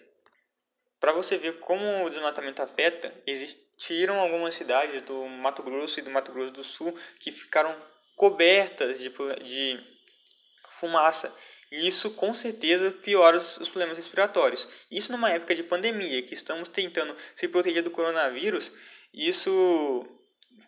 Para 0.98 1.12
você 1.12 1.36
ver 1.36 1.58
como 1.58 2.06
o 2.06 2.08
desmatamento 2.08 2.62
afeta, 2.62 3.12
existiram 3.26 4.18
algumas 4.18 4.54
cidades 4.54 5.02
do 5.02 5.26
Mato 5.26 5.62
Grosso 5.62 5.98
e 6.00 6.02
do 6.02 6.10
Mato 6.10 6.32
Grosso 6.32 6.52
do 6.52 6.64
Sul 6.64 6.98
que 7.20 7.30
ficaram 7.30 7.76
cobertas 8.14 8.98
de, 8.98 9.10
de 9.44 9.78
fumaça 10.70 11.30
e 11.70 11.86
isso 11.86 12.12
com 12.12 12.32
certeza 12.32 12.90
piora 12.90 13.36
os, 13.36 13.58
os 13.58 13.68
problemas 13.68 13.98
respiratórios. 13.98 14.66
Isso 14.90 15.12
numa 15.12 15.30
época 15.30 15.54
de 15.54 15.62
pandemia, 15.62 16.22
que 16.22 16.32
estamos 16.32 16.70
tentando 16.70 17.14
se 17.34 17.48
proteger 17.48 17.82
do 17.82 17.90
coronavírus, 17.90 18.72
isso 19.12 20.06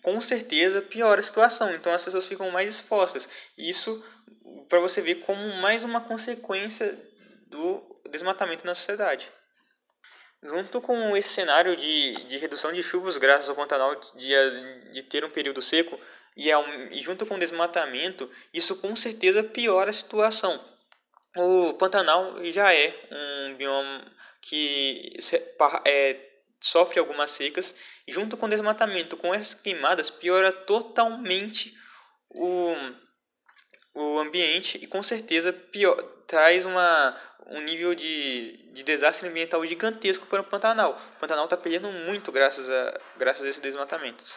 com 0.08 0.22
certeza 0.22 0.80
piora 0.80 1.20
a 1.20 1.22
situação. 1.22 1.74
Então 1.74 1.92
as 1.92 2.02
pessoas 2.02 2.24
ficam 2.24 2.50
mais 2.50 2.70
expostas. 2.70 3.28
Isso 3.58 4.02
para 4.66 4.80
você 4.80 5.02
ver 5.02 5.16
como 5.16 5.56
mais 5.56 5.82
uma 5.82 6.00
consequência 6.00 6.98
do 7.48 8.00
desmatamento 8.10 8.64
na 8.64 8.74
sociedade. 8.74 9.30
Junto 10.42 10.80
com 10.80 11.14
esse 11.14 11.28
cenário 11.28 11.76
de, 11.76 12.14
de 12.26 12.38
redução 12.38 12.72
de 12.72 12.82
chuvas 12.82 13.18
graças 13.18 13.50
ao 13.50 13.56
Pantanal 13.56 13.94
de, 14.16 14.92
de 14.92 15.02
ter 15.02 15.24
um 15.24 15.30
período 15.30 15.60
seco 15.60 15.98
e, 16.34 16.50
ao, 16.50 16.66
e 16.90 17.00
junto 17.00 17.26
com 17.26 17.34
o 17.34 17.38
desmatamento, 17.38 18.30
isso 18.54 18.76
com 18.76 18.96
certeza 18.96 19.42
piora 19.42 19.90
a 19.90 19.92
situação. 19.92 20.58
O 21.36 21.74
Pantanal 21.74 22.42
já 22.46 22.72
é 22.72 22.94
um 23.12 23.56
bioma 23.56 24.10
que 24.40 25.18
é, 25.84 26.27
sofre 26.60 26.98
algumas 26.98 27.30
secas, 27.30 27.74
junto 28.06 28.36
com 28.36 28.46
o 28.46 28.48
desmatamento, 28.48 29.16
com 29.16 29.34
essas 29.34 29.54
queimadas, 29.54 30.10
piora 30.10 30.52
totalmente 30.52 31.76
o, 32.30 32.74
o 33.94 34.18
ambiente 34.18 34.78
e 34.82 34.86
com 34.86 35.02
certeza 35.02 35.52
pior, 35.52 35.96
traz 36.26 36.64
uma, 36.64 37.16
um 37.46 37.60
nível 37.60 37.94
de, 37.94 38.70
de 38.72 38.82
desastre 38.82 39.28
ambiental 39.28 39.64
gigantesco 39.64 40.26
para 40.26 40.42
o 40.42 40.44
Pantanal. 40.44 41.00
O 41.16 41.20
Pantanal 41.20 41.44
está 41.44 41.56
perdendo 41.56 41.90
muito 41.90 42.30
graças 42.30 42.68
a, 42.68 43.00
graças 43.16 43.44
a 43.44 43.48
esses 43.48 43.60
desmatamentos. 43.60 44.34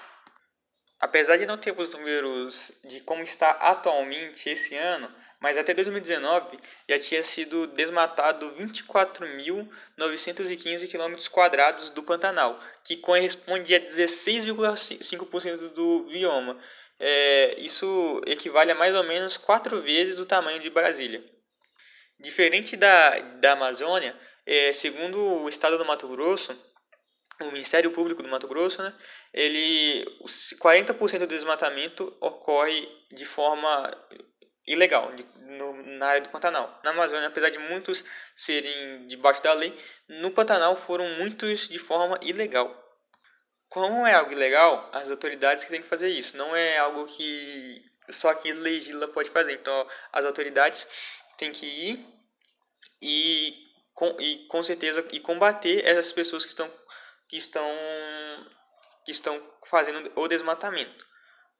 apesar 1.00 1.38
de 1.38 1.48
não 1.48 1.58
termos 1.58 1.94
números 1.94 2.72
de 2.86 3.02
como 3.02 3.24
está 3.24 3.50
atualmente 3.52 4.50
esse 4.50 4.76
ano, 4.76 5.14
mas 5.42 5.58
até 5.58 5.74
2019 5.74 6.58
já 6.88 6.98
tinha 7.00 7.24
sido 7.24 7.66
desmatado 7.68 8.56
24.915 8.58 10.90
km 10.90 11.16
do 11.94 12.04
Pantanal, 12.04 12.58
que 12.84 12.96
corresponde 12.98 13.74
a 13.74 13.80
16,5% 13.80 15.70
do 15.70 16.04
bioma. 16.04 16.60
É, 17.00 17.56
isso 17.58 18.22
equivale 18.28 18.72
a 18.72 18.76
mais 18.76 18.94
ou 18.94 19.04
menos 19.04 19.36
quatro 19.36 19.82
vezes 19.82 20.20
o 20.20 20.28
tamanho 20.28 20.60
de 20.60 20.70
Brasília. 20.70 21.26
Diferente 22.20 22.78
da, 22.78 23.18
da 23.40 23.54
Amazônia, 23.54 24.16
é, 24.46 24.72
segundo 24.72 25.18
o 25.42 25.50
estado 25.50 25.80
do 25.80 25.86
Mato 25.86 26.08
Grosso, 26.08 26.56
o 27.42 27.52
Ministério 27.52 27.90
Público 27.90 28.22
do 28.22 28.30
Mato 28.30 28.48
Grosso, 28.48 28.84
né, 28.84 28.94
ele 29.34 30.06
40% 30.62 31.18
do 31.20 31.26
desmatamento 31.26 32.16
ocorre 32.22 32.88
de 33.12 33.26
forma 33.26 33.90
ilegal 34.68 35.14
de, 35.14 35.24
no, 35.40 35.74
na 35.98 36.08
área 36.08 36.22
do 36.22 36.30
Pantanal. 36.30 36.80
Na 36.84 36.92
Amazônia, 36.92 37.28
apesar 37.28 37.50
de 37.50 37.58
muitos 37.58 38.04
serem 38.36 39.08
debaixo 39.08 39.42
da 39.42 39.54
lei, 39.54 39.78
no 40.08 40.32
Pantanal 40.32 40.76
foram 40.76 41.08
muitos 41.16 41.68
de 41.68 41.80
forma 41.80 42.20
ilegal. 42.22 42.78
Como 43.70 44.06
é 44.06 44.14
algo 44.14 44.32
ilegal, 44.32 44.90
as 44.92 45.10
autoridades 45.10 45.64
que 45.64 45.70
têm 45.70 45.82
que 45.82 45.88
fazer 45.88 46.10
isso. 46.10 46.36
Não 46.36 46.56
é 46.56 46.78
algo 46.78 47.06
que 47.06 47.82
só 48.10 48.34
quem 48.34 48.54
legisla 48.54 49.08
pode 49.08 49.30
fazer. 49.30 49.54
Então, 49.54 49.88
as 50.12 50.26
autoridades 50.26 50.86
têm 51.38 51.52
que 51.52 51.66
ir 51.66 52.06
e 53.02 53.54
com, 53.94 54.16
e 54.20 54.46
com 54.48 54.62
certeza 54.64 55.06
e 55.12 55.20
combater 55.20 55.86
essas 55.86 56.12
pessoas 56.12 56.44
que 56.44 56.50
estão 56.50 56.70
que 57.28 57.38
estão 57.38 57.66
que 59.06 59.12
estão 59.12 59.42
fazendo 59.68 60.12
o 60.16 60.28
desmatamento. 60.28 61.06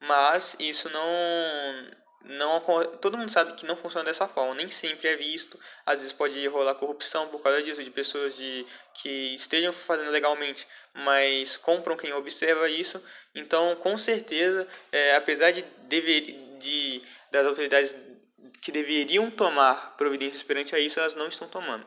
Mas 0.00 0.56
isso 0.58 0.90
não 0.90 2.01
não 2.24 2.60
todo 3.00 3.18
mundo 3.18 3.30
sabe 3.30 3.54
que 3.54 3.66
não 3.66 3.76
funciona 3.76 4.04
dessa 4.04 4.28
forma 4.28 4.54
nem 4.54 4.70
sempre 4.70 5.08
é 5.08 5.16
visto. 5.16 5.58
Às 5.84 5.98
vezes 5.98 6.12
pode 6.12 6.46
rolar 6.46 6.74
corrupção 6.74 7.28
por 7.28 7.40
causa 7.42 7.62
disso 7.62 7.82
de 7.82 7.90
pessoas 7.90 8.36
de 8.36 8.66
que 8.94 9.34
estejam 9.34 9.72
fazendo 9.72 10.10
legalmente 10.10 10.66
mas 10.94 11.56
compram 11.56 11.96
quem 11.96 12.12
observa 12.12 12.68
isso. 12.68 13.02
Então 13.34 13.76
com 13.76 13.96
certeza 13.98 14.66
é, 14.90 15.16
apesar 15.16 15.50
de 15.50 15.62
dever 15.88 16.58
de 16.58 17.02
das 17.30 17.46
autoridades 17.46 17.94
que 18.60 18.70
deveriam 18.70 19.30
tomar 19.30 19.96
providências 19.96 20.42
perante 20.42 20.74
a 20.74 20.78
isso 20.78 21.00
elas 21.00 21.14
não 21.14 21.26
estão 21.26 21.48
tomando. 21.48 21.86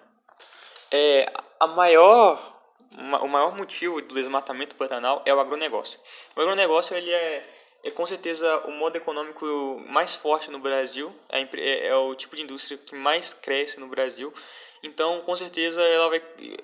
É 0.91 1.31
a 1.59 1.67
maior 1.67 2.53
o 2.97 3.27
maior 3.27 3.55
motivo 3.55 4.01
do 4.01 4.15
desmatamento 4.15 4.75
pantanal 4.75 5.21
é 5.25 5.33
o 5.33 5.39
agronegócio. 5.39 5.99
O 6.35 6.41
agronegócio 6.41 6.95
ele 6.95 7.11
é 7.11 7.54
é 7.85 7.91
com 7.91 8.07
certeza 8.07 8.57
o 8.65 8.71
modo 8.71 8.95
econômico 8.95 9.45
mais 9.87 10.15
forte 10.15 10.49
no 10.49 10.57
Brasil, 10.57 11.15
é, 11.29 11.41
é, 11.41 11.87
é, 11.87 11.95
o 11.95 12.15
tipo 12.15 12.35
de 12.35 12.41
indústria 12.41 12.79
que 12.79 12.95
mais 12.95 13.31
cresce 13.31 13.79
no 13.79 13.87
Brasil. 13.87 14.33
Então, 14.81 15.21
com 15.21 15.37
certeza, 15.37 15.79
ela 15.83 16.09
vai 16.09 16.21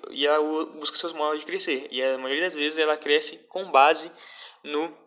e 0.10 0.26
ela 0.26 0.66
busca 0.66 0.98
seus 0.98 1.14
modos 1.14 1.40
de 1.40 1.46
crescer. 1.46 1.88
E 1.92 2.04
a 2.04 2.18
maioria 2.18 2.46
das 2.46 2.56
vezes 2.56 2.80
ela 2.80 2.98
cresce 2.98 3.38
com 3.50 3.70
base 3.70 4.12
no 4.64 4.98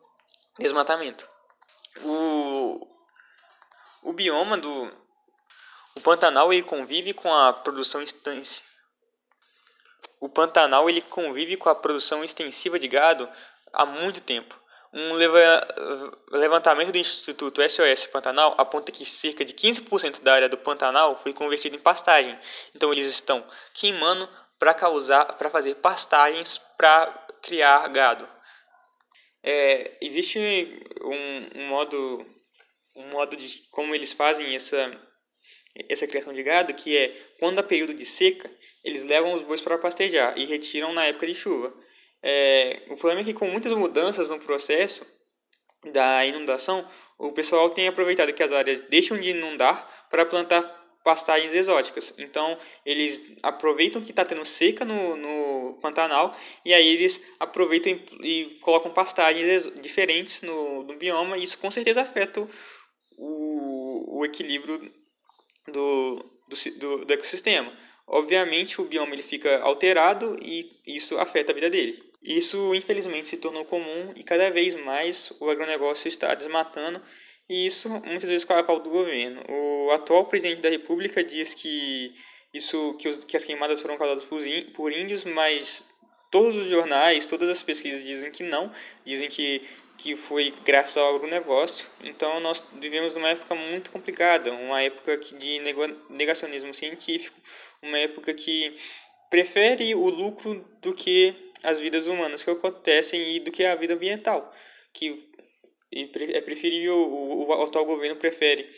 desmatamento. 0.56 1.28
O, 2.04 2.88
o 4.04 4.12
bioma 4.12 4.56
do 4.56 4.92
o 5.96 6.00
Pantanal 6.00 6.52
ele 6.52 6.62
convive 6.62 7.12
com 7.12 7.32
a 7.34 7.52
produção 7.52 8.00
extensiva. 8.00 8.68
O 10.20 10.28
Pantanal 10.28 10.88
ele 10.88 11.02
convive 11.02 11.56
com 11.56 11.68
a 11.68 11.74
produção 11.74 12.22
extensiva 12.22 12.78
de 12.78 12.86
gado 12.86 13.28
há 13.72 13.84
muito 13.84 14.20
tempo. 14.20 14.63
Um 14.96 15.14
levantamento 16.30 16.92
do 16.92 16.98
Instituto 16.98 17.60
SOS 17.68 18.06
Pantanal 18.06 18.54
aponta 18.56 18.92
que 18.92 19.04
cerca 19.04 19.44
de 19.44 19.52
15% 19.52 20.22
da 20.22 20.32
área 20.32 20.48
do 20.48 20.56
Pantanal 20.56 21.16
foi 21.20 21.32
convertida 21.32 21.74
em 21.74 21.80
pastagem. 21.80 22.38
Então 22.72 22.92
eles 22.92 23.08
estão 23.08 23.44
queimando 23.72 24.28
para 24.56 24.72
causar, 24.72 25.24
para 25.36 25.50
fazer 25.50 25.74
pastagens 25.76 26.58
para 26.76 27.06
criar 27.42 27.88
gado. 27.88 28.28
É, 29.42 29.98
existe 30.00 30.38
um, 31.02 31.60
um, 31.60 31.66
modo, 31.66 32.24
um 32.94 33.08
modo 33.08 33.36
de 33.36 33.66
como 33.72 33.96
eles 33.96 34.12
fazem 34.12 34.54
essa 34.54 34.96
essa 35.88 36.06
criação 36.06 36.32
de 36.32 36.40
gado, 36.44 36.72
que 36.72 36.96
é 36.96 37.08
quando 37.40 37.58
há 37.58 37.62
período 37.64 37.94
de 37.94 38.04
seca, 38.04 38.48
eles 38.84 39.02
levam 39.02 39.34
os 39.34 39.42
bois 39.42 39.60
para 39.60 39.76
pastejar 39.76 40.38
e 40.38 40.44
retiram 40.44 40.92
na 40.92 41.04
época 41.06 41.26
de 41.26 41.34
chuva. 41.34 41.74
É, 42.26 42.80
o 42.88 42.96
problema 42.96 43.20
é 43.20 43.24
que 43.24 43.34
com 43.34 43.46
muitas 43.46 43.70
mudanças 43.72 44.30
no 44.30 44.40
processo 44.40 45.06
da 45.92 46.24
inundação, 46.24 46.88
o 47.18 47.32
pessoal 47.32 47.68
tem 47.68 47.86
aproveitado 47.86 48.32
que 48.32 48.42
as 48.42 48.50
áreas 48.50 48.80
deixam 48.80 49.20
de 49.20 49.28
inundar 49.28 50.06
para 50.08 50.24
plantar 50.24 50.62
pastagens 51.04 51.52
exóticas. 51.52 52.14
Então, 52.16 52.56
eles 52.86 53.22
aproveitam 53.42 54.00
que 54.00 54.08
está 54.08 54.24
tendo 54.24 54.42
seca 54.46 54.86
no, 54.86 55.16
no 55.16 55.78
Pantanal 55.82 56.34
e 56.64 56.72
aí 56.72 56.88
eles 56.88 57.22
aproveitam 57.38 57.92
e, 57.92 58.00
e 58.22 58.58
colocam 58.60 58.90
pastagens 58.90 59.70
diferentes 59.82 60.40
no, 60.40 60.82
no 60.82 60.96
bioma 60.96 61.36
e 61.36 61.42
isso 61.42 61.58
com 61.58 61.70
certeza 61.70 62.00
afeta 62.00 62.48
o, 63.18 64.18
o 64.18 64.24
equilíbrio 64.24 64.90
do, 65.68 66.24
do, 66.48 66.78
do, 66.78 67.04
do 67.04 67.12
ecossistema. 67.12 67.70
Obviamente, 68.06 68.80
o 68.80 68.86
bioma 68.86 69.12
ele 69.14 69.22
fica 69.22 69.60
alterado 69.60 70.38
e 70.40 70.80
isso 70.86 71.18
afeta 71.18 71.52
a 71.52 71.54
vida 71.54 71.68
dele. 71.68 72.13
Isso, 72.24 72.74
infelizmente, 72.74 73.28
se 73.28 73.36
tornou 73.36 73.66
comum 73.66 74.12
e 74.16 74.22
cada 74.22 74.50
vez 74.50 74.74
mais 74.74 75.30
o 75.38 75.50
agronegócio 75.50 76.08
está 76.08 76.34
desmatando 76.34 77.00
e 77.46 77.66
isso 77.66 77.90
muitas 77.90 78.30
vezes 78.30 78.44
com 78.44 78.54
a 78.54 78.60
aval 78.60 78.80
do 78.80 78.88
governo. 78.88 79.42
O 79.46 79.90
atual 79.90 80.24
presidente 80.24 80.62
da 80.62 80.70
República 80.70 81.22
diz 81.22 81.52
que 81.52 82.14
isso 82.52 82.94
que, 82.94 83.08
os, 83.08 83.24
que 83.24 83.36
as 83.36 83.44
queimadas 83.44 83.82
foram 83.82 83.98
causadas 83.98 84.24
por, 84.24 84.92
índios, 84.92 85.24
mas 85.24 85.86
todos 86.30 86.56
os 86.56 86.68
jornais, 86.68 87.26
todas 87.26 87.50
as 87.50 87.62
pesquisas 87.62 88.02
dizem 88.02 88.30
que 88.30 88.42
não, 88.42 88.72
dizem 89.04 89.28
que 89.28 89.62
que 89.96 90.16
foi 90.16 90.52
graças 90.64 90.96
ao 90.96 91.14
agronegócio. 91.14 91.88
Então 92.02 92.40
nós 92.40 92.64
vivemos 92.80 93.14
uma 93.14 93.28
época 93.28 93.54
muito 93.54 93.90
complicada, 93.92 94.52
uma 94.52 94.82
época 94.82 95.16
de 95.18 95.60
negacionismo 96.10 96.74
científico, 96.74 97.38
uma 97.80 97.98
época 97.98 98.34
que 98.34 98.74
prefere 99.30 99.94
o 99.94 100.08
lucro 100.08 100.64
do 100.82 100.92
que 100.92 101.52
as 101.64 101.80
vidas 101.80 102.06
humanas 102.06 102.44
que 102.44 102.50
acontecem 102.50 103.36
e 103.36 103.40
do 103.40 103.50
que 103.50 103.64
a 103.64 103.74
vida 103.74 103.94
ambiental, 103.94 104.52
que 104.92 105.28
é 105.92 106.40
preferível, 106.40 106.96
o, 106.96 107.46
o 107.46 107.62
atual 107.62 107.84
governo 107.84 108.16
prefere 108.16 108.68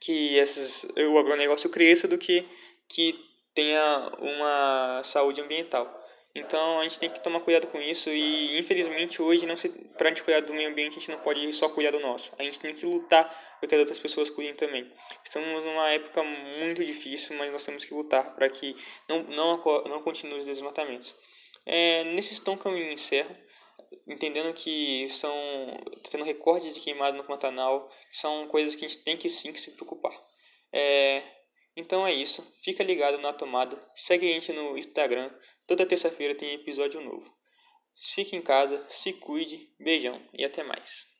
que 0.00 0.38
essas, 0.38 0.84
o 0.96 1.18
agronegócio 1.18 1.70
cresça 1.70 2.06
do 2.06 2.18
que 2.18 2.46
que 2.88 3.18
tenha 3.54 4.12
uma 4.18 5.02
saúde 5.04 5.40
ambiental. 5.40 6.02
Então 6.34 6.80
a 6.80 6.82
gente 6.82 6.98
tem 6.98 7.08
que 7.08 7.22
tomar 7.22 7.40
cuidado 7.40 7.68
com 7.68 7.80
isso 7.80 8.10
e 8.10 8.58
infelizmente 8.58 9.22
hoje 9.22 9.46
não 9.46 9.54
para 9.96 10.08
a 10.08 10.10
gente 10.10 10.24
cuidar 10.24 10.40
do 10.40 10.52
meio 10.52 10.68
ambiente 10.68 10.96
a 10.96 10.98
gente 10.98 11.12
não 11.12 11.20
pode 11.20 11.52
só 11.52 11.68
cuidar 11.68 11.92
do 11.92 12.00
nosso. 12.00 12.32
A 12.36 12.42
gente 12.42 12.58
tem 12.58 12.74
que 12.74 12.84
lutar 12.84 13.24
para 13.60 13.68
que 13.68 13.74
as 13.74 13.80
outras 13.80 14.00
pessoas 14.00 14.28
cuidem 14.28 14.54
também. 14.54 14.92
Estamos 15.24 15.64
numa 15.64 15.90
época 15.90 16.24
muito 16.24 16.84
difícil, 16.84 17.36
mas 17.38 17.52
nós 17.52 17.64
temos 17.64 17.84
que 17.84 17.94
lutar 17.94 18.34
para 18.34 18.48
que 18.48 18.74
não 19.08 19.22
não 19.22 19.62
não 19.88 20.02
continue 20.02 20.40
os 20.40 20.46
desmatamentos. 20.46 21.14
É, 21.66 22.04
nesse 22.04 22.40
tom 22.42 22.56
que 22.56 22.66
eu 22.66 22.72
me 22.72 22.92
encerro, 22.92 23.34
entendendo 24.06 24.52
que 24.52 25.08
são 25.08 25.32
tendo 26.10 26.24
recordes 26.24 26.74
de 26.74 26.80
queimado 26.80 27.16
no 27.16 27.24
Pantanal, 27.24 27.90
são 28.12 28.46
coisas 28.48 28.74
que 28.74 28.84
a 28.84 28.88
gente 28.88 29.02
tem 29.02 29.16
que 29.16 29.28
sim 29.28 29.52
que 29.52 29.60
se 29.60 29.72
preocupar. 29.72 30.12
É, 30.72 31.22
então 31.76 32.06
é 32.06 32.12
isso, 32.12 32.42
fica 32.62 32.84
ligado 32.84 33.18
na 33.18 33.32
tomada, 33.32 33.80
segue 33.96 34.30
a 34.30 34.34
gente 34.34 34.52
no 34.52 34.76
Instagram, 34.76 35.30
toda 35.66 35.86
terça-feira 35.86 36.34
tem 36.34 36.54
episódio 36.54 37.00
novo. 37.00 37.32
Fique 38.14 38.36
em 38.36 38.42
casa, 38.42 38.84
se 38.88 39.12
cuide, 39.12 39.72
beijão 39.78 40.20
e 40.32 40.44
até 40.44 40.62
mais. 40.62 41.13